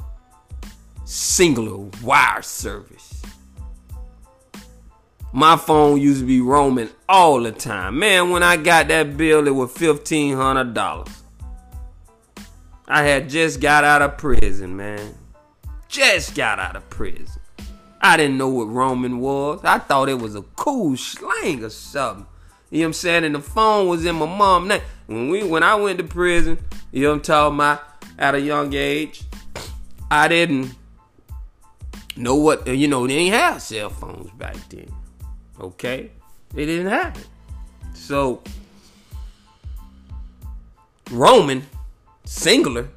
Cingular 1.06 2.01
wire 2.01 2.41
service. 2.41 3.14
My 5.36 5.58
phone 5.58 6.00
used 6.00 6.21
to 6.21 6.26
be 6.26 6.39
roaming 6.39 6.88
all 7.10 7.41
the 7.41 7.52
time. 7.52 8.00
Man, 8.00 8.30
when 8.30 8.41
I 8.41 8.56
got 8.56 8.88
that 8.88 9.17
bill, 9.17 9.45
it 9.48 9.52
was 9.52 9.74
$1,500. 9.74 11.10
I 12.88 13.04
had 13.04 13.28
just 13.28 13.60
got 13.60 13.84
out 13.84 14.02
of 14.02 14.17
prison, 14.17 14.78
man. 14.78 15.13
Just 15.89 16.36
got 16.36 16.58
out 16.58 16.78
of 16.78 16.89
prison. 16.89 17.41
I 18.00 18.15
didn't 18.15 18.38
know 18.38 18.48
what 18.48 18.69
roaming 18.69 19.19
was. 19.19 19.60
I 19.65 19.78
thought 19.78 20.08
it 20.08 20.19
was 20.19 20.36
a 20.36 20.41
cool 20.41 20.95
slang 20.95 21.65
or 21.65 21.69
something. 21.69 22.28
You 22.71 22.80
know 22.80 22.84
what 22.84 22.88
I'm 22.88 22.93
saying? 22.93 23.26
And 23.26 23.36
the 23.36 23.41
phone 23.41 23.89
was 23.89 24.06
in 24.06 24.15
my 24.15 24.26
mom 24.26 24.69
name. 24.69 24.84
When 25.08 25.28
we 25.28 25.43
when 25.43 25.63
I 25.63 25.76
went 25.76 25.98
to 25.98 26.06
prison, 26.06 26.60
you 26.93 27.02
know 27.02 27.10
what 27.10 27.15
I'm 27.15 27.21
talking 27.21 27.56
about, 27.58 27.84
at 28.17 28.36
a 28.36 28.39
young 28.39 28.74
age, 28.74 29.24
I 30.10 30.30
didn't 30.30 30.74
know 32.15 32.36
what 32.36 32.65
you 32.67 32.88
know, 32.88 33.06
they 33.06 33.17
didn't 33.17 33.34
have 33.34 33.62
cell 33.62 33.89
phones 33.89 34.32
back 34.32 34.56
then. 34.69 34.88
Okay? 35.59 36.11
It 36.55 36.65
didn't 36.65 36.87
happen. 36.87 37.23
So 37.93 38.41
Roman, 41.11 41.65
Cingular, 42.25 42.87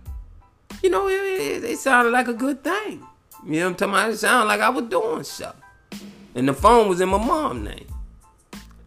you 0.83 0.91
know, 0.91 1.09
it, 1.09 1.15
it, 1.15 1.65
it 1.65 1.79
sounded 1.79 2.11
like 2.11 2.29
a 2.29 2.35
good 2.35 2.63
thing. 2.63 3.05
You 3.45 3.61
know 3.61 3.65
what 3.65 3.71
I'm 3.71 3.75
talking 3.77 3.95
about? 3.95 4.11
It 4.11 4.19
sounded 4.19 4.49
like 4.49 4.61
I 4.61 4.69
was 4.69 4.85
doing 4.85 5.25
something. 5.25 5.63
And 6.35 6.49
the 6.49 6.55
phone 6.55 6.89
was 6.89 7.01
in 7.01 7.09
my 7.09 7.19
mom's 7.19 7.69
name. 7.69 7.87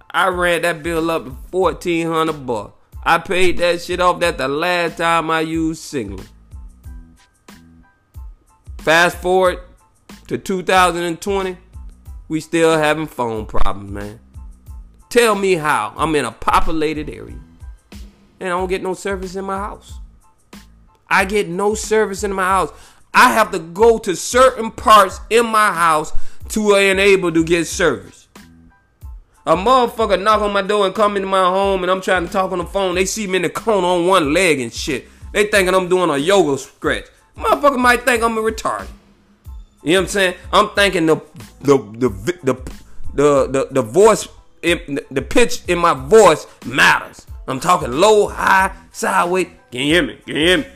I 0.10 0.28
ran 0.28 0.62
that 0.64 0.84
bill 0.84 1.10
up 1.10 1.26
to 1.26 1.36
fourteen 1.52 2.08
hundred 2.08 2.46
bucks. 2.46 2.74
I 3.04 3.18
paid 3.18 3.58
that 3.60 3.82
shit 3.82 4.00
off. 4.00 4.20
That 4.20 4.38
the 4.38 4.48
last 4.48 4.98
time 4.98 5.32
I 5.32 5.42
used 5.42 5.82
Cingular. 5.82 6.28
Fast 8.80 9.18
forward 9.18 9.60
to 10.28 10.38
2020, 10.38 11.58
we 12.32 12.40
still 12.40 12.78
having 12.78 13.08
phone 13.08 13.46
problems, 13.46 13.92
man. 13.92 14.18
Tell 15.10 15.36
me 15.36 15.56
how. 15.56 15.94
I'm 15.98 16.16
in 16.16 16.24
a 16.24 16.32
populated 16.32 17.10
area. 17.10 17.38
And 18.40 18.48
I 18.48 18.52
don't 18.52 18.70
get 18.70 18.82
no 18.82 18.94
service 18.94 19.36
in 19.36 19.44
my 19.44 19.58
house. 19.58 20.00
I 21.10 21.26
get 21.26 21.50
no 21.50 21.76
service 21.76 22.24
in 22.24 22.32
my 22.32 22.46
house. 22.46 22.72
I 23.14 23.34
have 23.34 23.52
to 23.52 23.60
go 23.60 23.98
to 23.98 24.16
certain 24.16 24.72
parts 24.72 25.20
in 25.30 25.46
my 25.46 25.74
house 25.74 26.14
to 26.52 26.74
enable 26.76 27.34
to 27.34 27.44
get 27.44 27.68
service. 27.68 28.30
A 29.46 29.58
motherfucker 29.58 30.24
knock 30.24 30.40
on 30.40 30.54
my 30.54 30.62
door 30.62 30.86
and 30.86 30.96
come 30.96 31.18
into 31.18 31.28
my 31.28 31.44
home 31.44 31.84
and 31.84 31.92
I'm 31.92 32.00
trying 32.00 32.26
to 32.28 32.32
talk 32.32 32.54
on 32.54 32.60
the 32.60 32.66
phone. 32.66 32.96
They 32.96 33.04
see 33.04 33.28
me 33.28 33.36
in 33.36 33.42
the 33.42 33.50
corner 33.50 33.88
on 33.88 34.08
one 34.08 34.34
leg 34.34 34.62
and 34.62 34.72
shit. 34.72 35.06
They 35.34 35.48
thinking 35.48 35.76
I'm 35.76 35.90
doing 35.90 36.10
a 36.10 36.18
yoga 36.18 36.58
stretch. 36.58 37.08
Motherfucker 37.36 37.78
might 37.78 38.06
think 38.06 38.24
I'm 38.24 38.38
a 38.38 38.42
retarded. 38.42 38.88
You 39.84 39.94
know 39.94 40.00
what 40.00 40.04
I'm 40.04 40.08
saying? 40.10 40.36
I'm 40.52 40.70
thinking 40.70 41.06
the 41.06 41.22
the 41.62 41.78
the 41.78 42.10
the 42.44 42.72
the 43.14 43.48
the, 43.48 43.68
the 43.72 43.82
voice 43.82 44.28
the 44.62 45.26
pitch 45.28 45.64
in 45.68 45.80
my 45.80 45.94
voice 45.94 46.46
matters. 46.66 47.26
I'm 47.48 47.60
talking 47.60 47.92
low, 47.92 48.28
high, 48.28 48.76
sideways. 48.92 49.48
Can 49.72 49.82
you 49.82 49.94
hear 49.94 50.04
me? 50.04 50.18
Can 50.26 50.36
you 50.36 50.46
hear 50.46 50.58
me? 50.60 50.68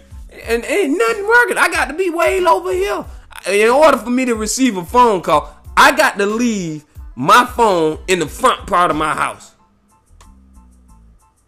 And 0.43 0.65
ain't 0.65 0.97
nothing 0.97 1.27
working. 1.27 1.57
I 1.57 1.69
got 1.69 1.85
to 1.85 1.93
be 1.93 2.09
way 2.09 2.43
over 2.43 2.73
here. 2.73 3.05
In 3.47 3.69
order 3.69 3.97
for 3.97 4.09
me 4.09 4.25
to 4.25 4.35
receive 4.35 4.75
a 4.75 4.83
phone 4.83 5.21
call, 5.21 5.55
I 5.77 5.95
got 5.95 6.17
to 6.17 6.25
leave 6.25 6.83
my 7.15 7.45
phone 7.45 7.99
in 8.07 8.19
the 8.19 8.27
front 8.27 8.67
part 8.67 8.91
of 8.91 8.97
my 8.97 9.13
house. 9.13 9.53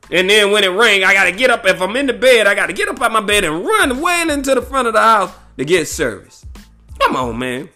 And 0.09 0.29
then 0.29 0.51
when 0.51 0.63
it 0.63 0.67
ring, 0.67 1.03
I 1.03 1.13
gotta 1.13 1.33
get 1.33 1.49
up. 1.49 1.65
If 1.65 1.81
I'm 1.81 1.95
in 1.97 2.05
the 2.05 2.13
bed, 2.13 2.47
I 2.47 2.55
gotta 2.55 2.71
get 2.71 2.87
up 2.87 3.01
out 3.01 3.11
my 3.11 3.19
bed 3.19 3.43
and 3.43 3.65
run 3.65 3.99
way 3.99 4.21
into 4.21 4.55
the 4.55 4.61
front 4.61 4.87
of 4.87 4.93
the 4.93 5.01
house 5.01 5.31
to 5.57 5.65
get 5.65 5.87
service. 5.87 6.45
Come 6.99 7.15
on, 7.15 7.37
man. 7.37 7.69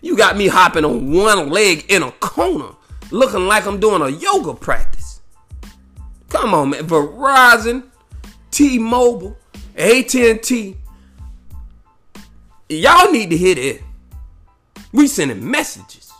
You 0.00 0.16
got 0.16 0.36
me 0.36 0.48
hopping 0.48 0.84
on 0.84 1.12
one 1.12 1.50
leg 1.50 1.86
in 1.88 2.02
a 2.02 2.10
corner, 2.12 2.74
looking 3.10 3.46
like 3.46 3.66
I'm 3.66 3.78
doing 3.78 4.02
a 4.02 4.08
yoga 4.08 4.54
practice. 4.54 5.20
Come 6.28 6.54
on, 6.54 6.70
man. 6.70 6.86
Verizon, 6.86 7.84
T-Mobile, 8.50 9.36
AT&T. 9.76 10.76
Y'all 12.68 13.12
need 13.12 13.30
to 13.30 13.36
hit 13.36 13.58
it. 13.58 13.82
We 14.92 15.06
sending 15.06 15.48
messages. 15.48 16.10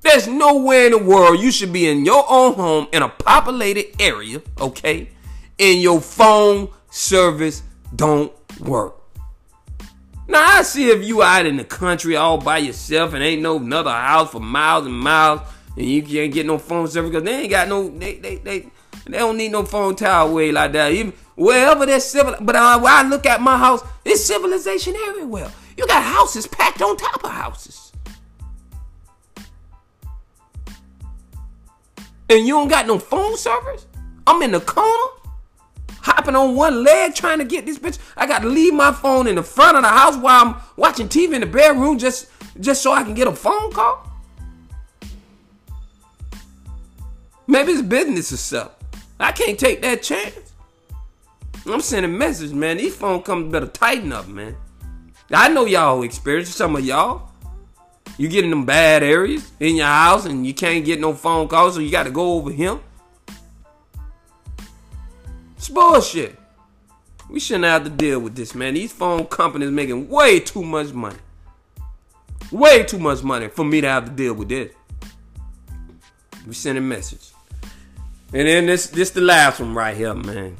There's 0.00 0.26
nowhere 0.26 0.86
in 0.86 0.92
the 0.92 0.98
world 0.98 1.40
you 1.40 1.52
should 1.52 1.72
be 1.72 1.88
in 1.88 2.04
your 2.04 2.24
own 2.28 2.54
home 2.54 2.88
in 2.92 3.02
a 3.02 3.08
populated 3.08 4.00
area, 4.00 4.42
okay? 4.60 5.10
And 5.58 5.80
your 5.80 6.00
phone 6.00 6.68
service 6.90 7.62
don't 7.94 8.32
work. 8.60 9.01
Now 10.32 10.58
I 10.58 10.62
see 10.62 10.90
if 10.90 11.04
you 11.04 11.22
out 11.22 11.46
in 11.46 11.56
the 11.58 11.64
country 11.64 12.16
all 12.16 12.38
by 12.38 12.58
yourself 12.58 13.12
and 13.12 13.22
ain't 13.22 13.42
no 13.42 13.58
another 13.58 13.90
house 13.90 14.30
for 14.30 14.40
miles 14.40 14.86
and 14.86 14.98
miles 14.98 15.42
and 15.76 15.86
you 15.86 16.02
can't 16.02 16.32
get 16.32 16.46
no 16.46 16.58
phone 16.58 16.88
service 16.88 17.10
because 17.10 17.24
they 17.24 17.42
ain't 17.42 17.50
got 17.50 17.68
no 17.68 17.88
they 17.88 18.14
they 18.14 18.36
they 18.36 18.60
they 19.04 19.18
don't 19.18 19.36
need 19.36 19.52
no 19.52 19.64
phone 19.64 19.94
tower 19.94 20.32
way 20.32 20.50
like 20.50 20.72
that. 20.72 20.92
Even 20.92 21.12
wherever 21.34 21.86
there's 21.86 22.04
civil, 22.04 22.34
but 22.40 22.54
when 22.82 22.92
I 22.92 23.02
look 23.02 23.26
at 23.26 23.40
my 23.40 23.58
house, 23.58 23.82
it's 24.04 24.24
civilization 24.24 24.94
everywhere. 25.08 25.52
You 25.76 25.86
got 25.86 26.02
houses 26.02 26.46
packed 26.46 26.82
on 26.82 26.96
top 26.96 27.22
of 27.24 27.30
houses. 27.30 27.92
and 32.32 32.46
you 32.46 32.54
don't 32.54 32.68
got 32.68 32.86
no 32.86 32.98
phone 32.98 33.36
service? 33.36 33.86
I'm 34.26 34.42
in 34.42 34.52
the 34.52 34.60
corner, 34.60 35.12
hopping 36.02 36.36
on 36.36 36.54
one 36.54 36.82
leg 36.82 37.14
trying 37.14 37.38
to 37.38 37.44
get 37.44 37.64
this 37.64 37.78
bitch. 37.78 37.98
I 38.16 38.26
got 38.26 38.42
to 38.42 38.48
leave 38.48 38.74
my 38.74 38.92
phone 38.92 39.26
in 39.26 39.36
the 39.36 39.42
front 39.42 39.76
of 39.76 39.82
the 39.82 39.88
house 39.88 40.16
while 40.16 40.44
I'm 40.44 40.56
watching 40.76 41.08
TV 41.08 41.34
in 41.34 41.40
the 41.40 41.46
bedroom 41.46 41.98
just 41.98 42.28
just 42.60 42.82
so 42.82 42.92
I 42.92 43.02
can 43.02 43.14
get 43.14 43.26
a 43.26 43.32
phone 43.32 43.72
call. 43.72 44.08
Maybe 47.46 47.72
it's 47.72 47.82
business 47.82 48.32
or 48.32 48.36
something. 48.36 48.74
I 49.18 49.32
can't 49.32 49.58
take 49.58 49.82
that 49.82 50.02
chance. 50.02 50.52
I'm 51.66 51.80
sending 51.80 52.12
a 52.12 52.16
message, 52.16 52.52
man. 52.52 52.76
These 52.76 52.96
phone 52.96 53.22
companies 53.22 53.52
better 53.52 53.66
tighten 53.66 54.12
up, 54.12 54.26
man. 54.26 54.56
I 55.30 55.48
know 55.48 55.64
y'all 55.64 56.02
experience 56.02 56.54
some 56.54 56.76
of 56.76 56.84
y'all. 56.84 57.30
You 58.18 58.28
get 58.28 58.44
in 58.44 58.50
them 58.50 58.66
bad 58.66 59.02
areas 59.02 59.50
in 59.60 59.76
your 59.76 59.86
house 59.86 60.26
and 60.26 60.46
you 60.46 60.52
can't 60.52 60.84
get 60.84 61.00
no 61.00 61.14
phone 61.14 61.48
calls, 61.48 61.74
so 61.74 61.80
you 61.80 61.90
got 61.90 62.04
to 62.04 62.10
go 62.10 62.34
over 62.34 62.50
him. 62.50 62.80
It's 65.62 65.68
bullshit. 65.68 66.36
We 67.30 67.38
shouldn't 67.38 67.66
have 67.66 67.84
to 67.84 67.90
deal 67.90 68.18
with 68.18 68.34
this, 68.34 68.52
man. 68.52 68.74
These 68.74 68.90
phone 68.90 69.26
companies 69.26 69.70
making 69.70 70.08
way 70.08 70.40
too 70.40 70.64
much 70.64 70.92
money. 70.92 71.20
Way 72.50 72.82
too 72.82 72.98
much 72.98 73.22
money 73.22 73.46
for 73.46 73.64
me 73.64 73.80
to 73.80 73.86
have 73.86 74.06
to 74.06 74.10
deal 74.10 74.34
with 74.34 74.48
this. 74.48 74.72
We 76.48 76.52
send 76.52 76.78
a 76.78 76.80
message. 76.80 77.30
And 78.32 78.48
then 78.48 78.66
this 78.66 78.88
this 78.88 79.10
the 79.10 79.20
last 79.20 79.60
one 79.60 79.72
right 79.72 79.96
here, 79.96 80.16
man. 80.16 80.56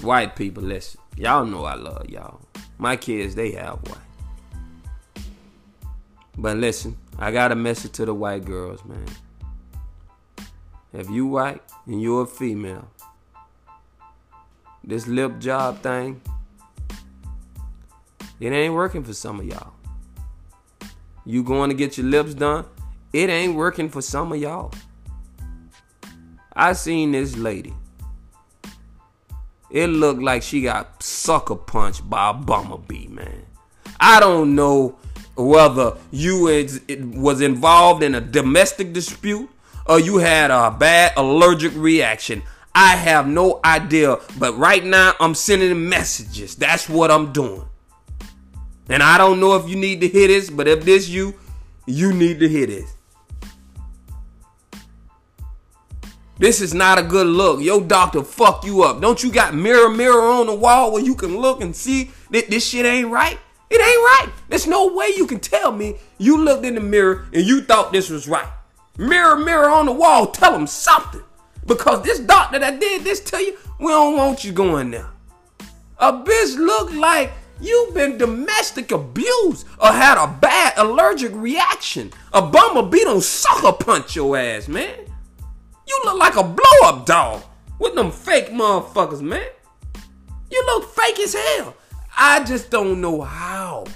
White 0.00 0.34
people, 0.34 0.64
listen. 0.64 1.00
Y'all 1.16 1.46
know 1.46 1.64
I 1.64 1.74
love 1.74 2.10
y'all. 2.10 2.40
My 2.78 2.96
kids, 2.96 3.36
they 3.36 3.52
have 3.52 3.78
white. 3.88 5.24
But 6.36 6.56
listen, 6.56 6.98
I 7.20 7.30
got 7.30 7.52
a 7.52 7.54
message 7.54 7.92
to 7.92 8.04
the 8.04 8.14
white 8.14 8.44
girls, 8.44 8.84
man. 8.84 9.06
If 10.92 11.08
you 11.08 11.26
white 11.26 11.62
and 11.86 12.02
you're 12.02 12.22
a 12.22 12.26
female, 12.26 12.88
this 14.84 15.06
lip 15.06 15.38
job 15.38 15.82
thing, 15.82 16.20
it 18.40 18.52
ain't 18.52 18.74
working 18.74 19.04
for 19.04 19.12
some 19.12 19.40
of 19.40 19.46
y'all. 19.46 19.72
You 21.24 21.44
going 21.44 21.70
to 21.70 21.76
get 21.76 21.96
your 21.96 22.06
lips 22.06 22.34
done? 22.34 22.64
It 23.12 23.30
ain't 23.30 23.54
working 23.54 23.88
for 23.88 24.02
some 24.02 24.32
of 24.32 24.38
y'all. 24.38 24.72
I 26.54 26.72
seen 26.72 27.12
this 27.12 27.36
lady. 27.36 27.74
It 29.70 29.86
looked 29.86 30.20
like 30.20 30.42
she 30.42 30.62
got 30.62 31.02
sucker 31.02 31.54
punched 31.54 32.08
by 32.10 32.30
a 32.30 32.34
bumblebee, 32.34 33.06
man. 33.06 33.46
I 34.00 34.20
don't 34.20 34.54
know 34.54 34.98
whether 35.36 35.96
you 36.10 36.42
was 37.14 37.40
involved 37.40 38.02
in 38.02 38.14
a 38.14 38.20
domestic 38.20 38.92
dispute 38.92 39.48
or 39.86 39.98
you 39.98 40.18
had 40.18 40.50
a 40.50 40.70
bad 40.70 41.12
allergic 41.16 41.72
reaction. 41.74 42.42
I 42.74 42.96
have 42.96 43.26
no 43.26 43.60
idea, 43.64 44.16
but 44.38 44.56
right 44.56 44.84
now 44.84 45.14
I'm 45.20 45.34
sending 45.34 45.88
messages. 45.88 46.56
That's 46.56 46.88
what 46.88 47.10
I'm 47.10 47.32
doing. 47.32 47.64
And 48.88 49.02
I 49.02 49.18
don't 49.18 49.40
know 49.40 49.56
if 49.56 49.68
you 49.68 49.76
need 49.76 50.00
to 50.00 50.08
hear 50.08 50.28
this, 50.28 50.50
but 50.50 50.66
if 50.66 50.84
this 50.84 51.08
you, 51.08 51.34
you 51.86 52.12
need 52.12 52.40
to 52.40 52.48
hear 52.48 52.66
this. 52.66 52.94
This 56.38 56.60
is 56.60 56.74
not 56.74 56.98
a 56.98 57.02
good 57.02 57.26
look. 57.26 57.60
Your 57.60 57.80
doctor 57.80 58.22
fuck 58.24 58.64
you 58.64 58.82
up. 58.82 59.00
Don't 59.00 59.22
you 59.22 59.30
got 59.30 59.54
mirror 59.54 59.88
mirror 59.88 60.22
on 60.22 60.46
the 60.46 60.54
wall 60.54 60.92
where 60.92 61.04
you 61.04 61.14
can 61.14 61.36
look 61.38 61.60
and 61.60 61.76
see 61.76 62.10
that 62.30 62.50
this 62.50 62.66
shit 62.66 62.84
ain't 62.84 63.10
right? 63.10 63.38
It 63.70 63.80
ain't 63.80 63.82
right. 63.82 64.32
There's 64.48 64.66
no 64.66 64.92
way 64.92 65.12
you 65.16 65.26
can 65.26 65.40
tell 65.40 65.72
me 65.72 65.98
you 66.18 66.38
looked 66.38 66.64
in 66.64 66.74
the 66.74 66.80
mirror 66.80 67.26
and 67.32 67.46
you 67.46 67.60
thought 67.62 67.92
this 67.92 68.10
was 68.10 68.26
right. 68.26 68.48
Mirror, 68.98 69.36
mirror 69.36 69.70
on 69.70 69.86
the 69.86 69.92
wall, 69.92 70.26
tell 70.26 70.52
them 70.52 70.66
something. 70.66 71.22
Because 71.66 72.02
this 72.02 72.18
doctor 72.18 72.58
that 72.58 72.80
did 72.80 73.04
this 73.04 73.20
to 73.20 73.38
you, 73.38 73.56
we 73.78 73.88
don't 73.88 74.16
want 74.16 74.44
you 74.44 74.52
going 74.52 74.90
there. 74.90 75.08
A 75.98 76.12
bitch 76.12 76.56
look 76.56 76.92
like 76.92 77.32
you've 77.60 77.94
been 77.94 78.18
domestic 78.18 78.90
abused 78.90 79.66
or 79.80 79.88
had 79.88 80.22
a 80.22 80.26
bad 80.26 80.74
allergic 80.76 81.32
reaction. 81.34 82.12
A 82.32 82.42
bumblebee 82.42 83.04
don't 83.04 83.22
sucker 83.22 83.72
punch 83.72 84.16
your 84.16 84.36
ass, 84.36 84.68
man. 84.68 84.98
You 85.86 86.00
look 86.04 86.18
like 86.18 86.36
a 86.36 86.42
blow 86.42 86.88
up 86.88 87.06
dog 87.06 87.42
with 87.78 87.94
them 87.94 88.10
fake 88.10 88.48
motherfuckers, 88.48 89.20
man. 89.20 89.46
You 90.50 90.64
look 90.66 90.92
fake 90.92 91.18
as 91.20 91.34
hell. 91.34 91.76
I 92.16 92.44
just 92.44 92.70
don't 92.70 93.00
know 93.00 93.20
how 93.22 93.86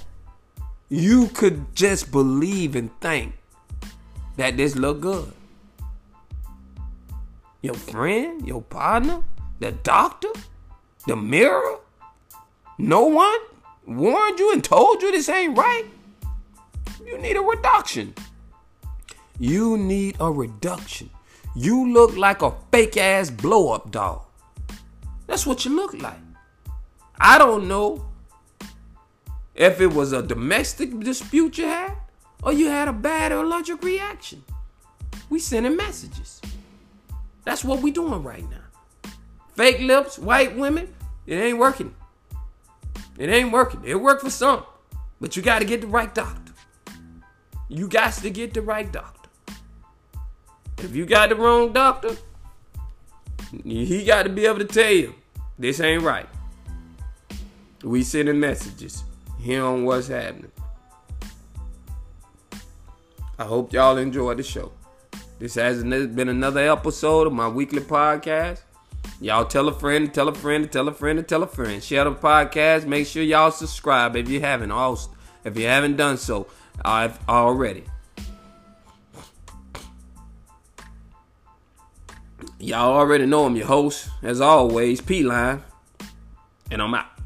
you 0.89 1.27
could 1.27 1.75
just 1.75 2.11
believe 2.11 2.75
and 2.75 2.89
think 3.01 3.33
that 4.37 4.57
this 4.57 4.75
look 4.75 5.01
good. 5.01 5.31
Your 7.61 7.73
friend, 7.73 8.47
your 8.47 8.61
partner, 8.61 9.23
the 9.59 9.71
doctor, 9.71 10.29
the 11.07 11.15
mirror, 11.15 11.79
no 12.77 13.05
one 13.05 13.39
warned 13.85 14.39
you 14.39 14.53
and 14.53 14.63
told 14.63 15.01
you 15.01 15.11
this 15.11 15.29
ain't 15.29 15.57
right. 15.57 15.85
You 17.05 17.17
need 17.17 17.37
a 17.37 17.41
reduction. 17.41 18.13
You 19.39 19.77
need 19.77 20.17
a 20.19 20.31
reduction. 20.31 21.09
You 21.55 21.91
look 21.91 22.15
like 22.15 22.41
a 22.41 22.53
fake 22.71 22.97
ass 22.97 23.29
blow 23.29 23.73
up 23.73 23.91
dog. 23.91 24.23
That's 25.25 25.45
what 25.45 25.65
you 25.65 25.75
look 25.75 25.93
like. 25.95 26.19
I 27.19 27.37
don't 27.37 27.67
know 27.67 28.05
if 29.55 29.81
it 29.81 29.91
was 29.91 30.13
a 30.13 30.21
domestic 30.21 30.99
dispute 30.99 31.57
you 31.57 31.65
had 31.65 31.93
or 32.43 32.53
you 32.53 32.67
had 32.67 32.87
a 32.87 32.93
bad 32.93 33.31
allergic 33.31 33.83
reaction. 33.83 34.43
We 35.29 35.39
sending 35.39 35.75
messages. 35.75 36.41
That's 37.47 37.63
what 37.63 37.81
we 37.81 37.91
doing 37.91 38.23
right 38.23 38.43
now. 38.49 39.11
Fake 39.55 39.79
lips, 39.79 40.19
white 40.19 40.57
women, 40.57 40.93
it 41.25 41.35
ain't 41.35 41.57
working. 41.57 41.95
It 43.17 43.29
ain't 43.29 43.53
working. 43.53 43.81
It 43.85 43.95
worked 43.95 44.21
for 44.21 44.29
some, 44.29 44.65
but 45.21 45.37
you 45.37 45.41
got 45.41 45.59
to 45.59 45.65
get 45.65 45.79
the 45.79 45.87
right 45.87 46.13
doctor. 46.13 46.51
You 47.69 47.87
got 47.87 48.15
to 48.15 48.29
get 48.29 48.53
the 48.53 48.61
right 48.61 48.91
doctor. 48.91 49.29
If 50.79 50.93
you 50.93 51.05
got 51.05 51.29
the 51.29 51.37
wrong 51.37 51.71
doctor, 51.71 52.17
he 53.63 54.03
got 54.03 54.23
to 54.23 54.29
be 54.29 54.45
able 54.45 54.59
to 54.59 54.65
tell 54.65 54.91
you 54.91 55.15
this 55.57 55.79
ain't 55.79 56.03
right. 56.03 56.27
We 57.81 58.03
sending 58.03 58.41
messages 58.41 59.05
here 59.39 59.63
on 59.63 59.85
what's 59.85 60.09
happening. 60.09 60.51
I 63.39 63.45
hope 63.45 63.71
y'all 63.71 63.95
enjoy 63.95 64.33
the 64.33 64.43
show. 64.43 64.73
This 65.39 65.53
has 65.53 65.83
been 65.83 66.29
another 66.29 66.71
episode 66.71 67.27
of 67.27 67.33
my 67.33 67.47
weekly 67.47 67.81
podcast. 67.81 68.61
Y'all 69.21 69.45
tell 69.45 69.67
a 69.67 69.73
friend, 69.73 70.11
tell 70.11 70.27
a 70.29 70.33
friend, 70.33 70.71
tell 70.71 70.87
a 70.87 70.91
friend, 70.91 71.27
tell 71.27 71.43
a 71.43 71.47
friend. 71.47 71.83
Share 71.83 72.05
the 72.05 72.13
podcast. 72.13 72.87
Make 72.87 73.05
sure 73.05 73.21
y'all 73.21 73.51
subscribe 73.51 74.15
if 74.15 74.27
you 74.29 74.41
haven't. 74.41 74.71
Also, 74.71 75.11
if 75.43 75.55
you 75.55 75.67
haven't 75.67 75.95
done 75.95 76.17
so, 76.17 76.47
I've 76.83 77.19
already. 77.29 77.83
Y'all 82.57 82.95
already 82.95 83.27
know 83.27 83.45
I'm 83.45 83.55
your 83.55 83.67
host, 83.67 84.09
as 84.23 84.41
always, 84.41 85.01
P 85.01 85.21
Line, 85.21 85.63
and 86.71 86.81
I'm 86.81 86.95
out. 86.95 87.16